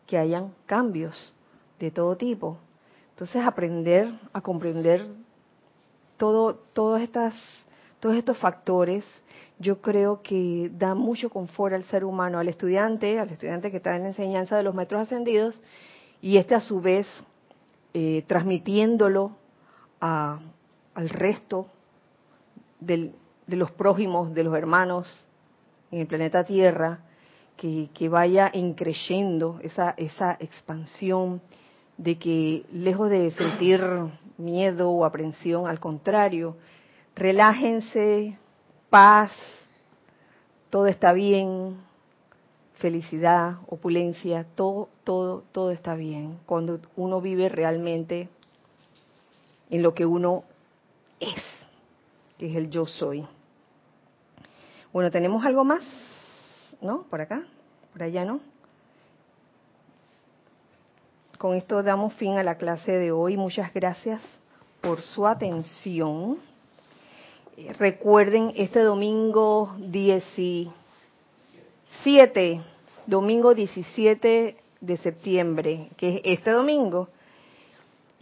[0.10, 1.14] que hayan cambios
[1.80, 2.58] de todo tipo.
[3.12, 5.06] Entonces, aprender a comprender
[6.18, 7.36] todo, todas estas,
[8.00, 9.06] todos estos factores,
[9.60, 13.96] yo creo que da mucho confort al ser humano, al estudiante, al estudiante que está
[13.96, 15.62] en la enseñanza de los metros ascendidos,
[16.22, 17.06] y este a su vez
[17.94, 19.36] eh, transmitiéndolo
[20.00, 21.68] al resto
[22.80, 23.14] de
[23.46, 25.08] los prójimos, de los hermanos
[25.92, 27.02] en el planeta Tierra,
[27.60, 31.42] que, vaya increyendo esa, esa expansión
[31.98, 33.82] de que lejos de sentir
[34.38, 36.56] miedo o aprensión, al contrario,
[37.16, 38.38] relájense,
[38.90, 39.32] paz,
[40.70, 41.76] todo está bien,
[42.76, 46.40] felicidad, opulencia, todo, todo, todo está bien.
[46.46, 48.30] Cuando uno vive realmente
[49.70, 50.46] en lo que uno
[51.20, 51.44] es,
[52.38, 53.28] que es el yo soy.
[54.94, 55.84] Bueno, ¿tenemos algo más?
[56.82, 57.04] ¿No?
[57.10, 57.44] ¿Por acá?
[57.92, 58.40] ¿Por allá no?
[61.38, 63.38] Con esto damos fin a la clase de hoy.
[63.38, 64.22] Muchas gracias
[64.82, 66.38] por su atención.
[67.58, 72.62] Eh, recuerden, este domingo 17,
[73.06, 77.10] domingo 17 de septiembre, que es este domingo,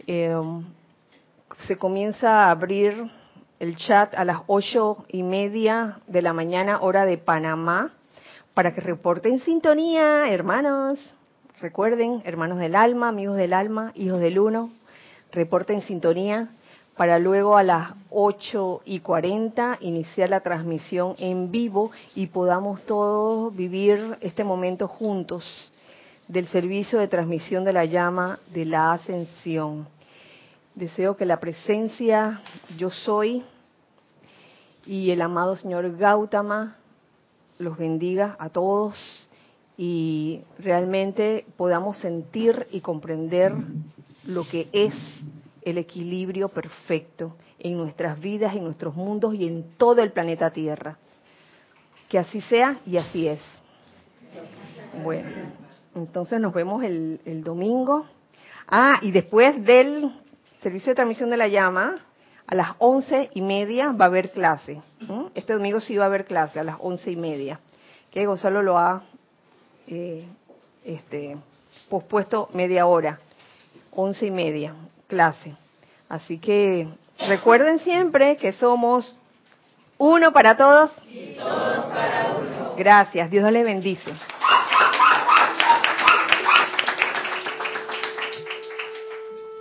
[0.06, 0.34] eh,
[1.66, 3.08] se comienza a abrir
[3.60, 7.92] el chat a las ocho y media de la mañana, hora de Panamá,
[8.58, 10.98] para que reporten sintonía, hermanos.
[11.60, 14.72] Recuerden, hermanos del alma, amigos del alma, hijos del uno,
[15.30, 16.48] reporten sintonía
[16.96, 23.54] para luego a las ocho y cuarenta iniciar la transmisión en vivo y podamos todos
[23.54, 25.44] vivir este momento juntos
[26.26, 29.86] del servicio de transmisión de la llama de la ascensión.
[30.74, 32.42] Deseo que la presencia
[32.76, 33.44] yo soy
[34.84, 36.77] y el amado señor Gautama
[37.58, 39.28] los bendiga a todos
[39.76, 43.52] y realmente podamos sentir y comprender
[44.24, 44.94] lo que es
[45.62, 50.98] el equilibrio perfecto en nuestras vidas, en nuestros mundos y en todo el planeta Tierra.
[52.08, 53.40] Que así sea y así es.
[55.04, 55.28] Bueno,
[55.94, 58.06] entonces nos vemos el, el domingo.
[58.66, 60.10] Ah, y después del
[60.62, 61.96] servicio de transmisión de la llama,
[62.48, 64.80] a las once y media va a haber clase.
[65.34, 67.60] Este domingo sí va a haber clase, a las once y media.
[68.10, 69.02] Que Gonzalo lo ha
[69.86, 70.24] eh,
[70.82, 71.36] este,
[71.90, 73.20] pospuesto media hora.
[73.94, 74.74] Once y media,
[75.08, 75.54] clase.
[76.08, 76.88] Así que
[77.28, 79.18] recuerden siempre que somos
[79.98, 80.90] uno para todos.
[81.06, 82.74] Y todos para uno.
[82.78, 84.10] Gracias, Dios les bendice.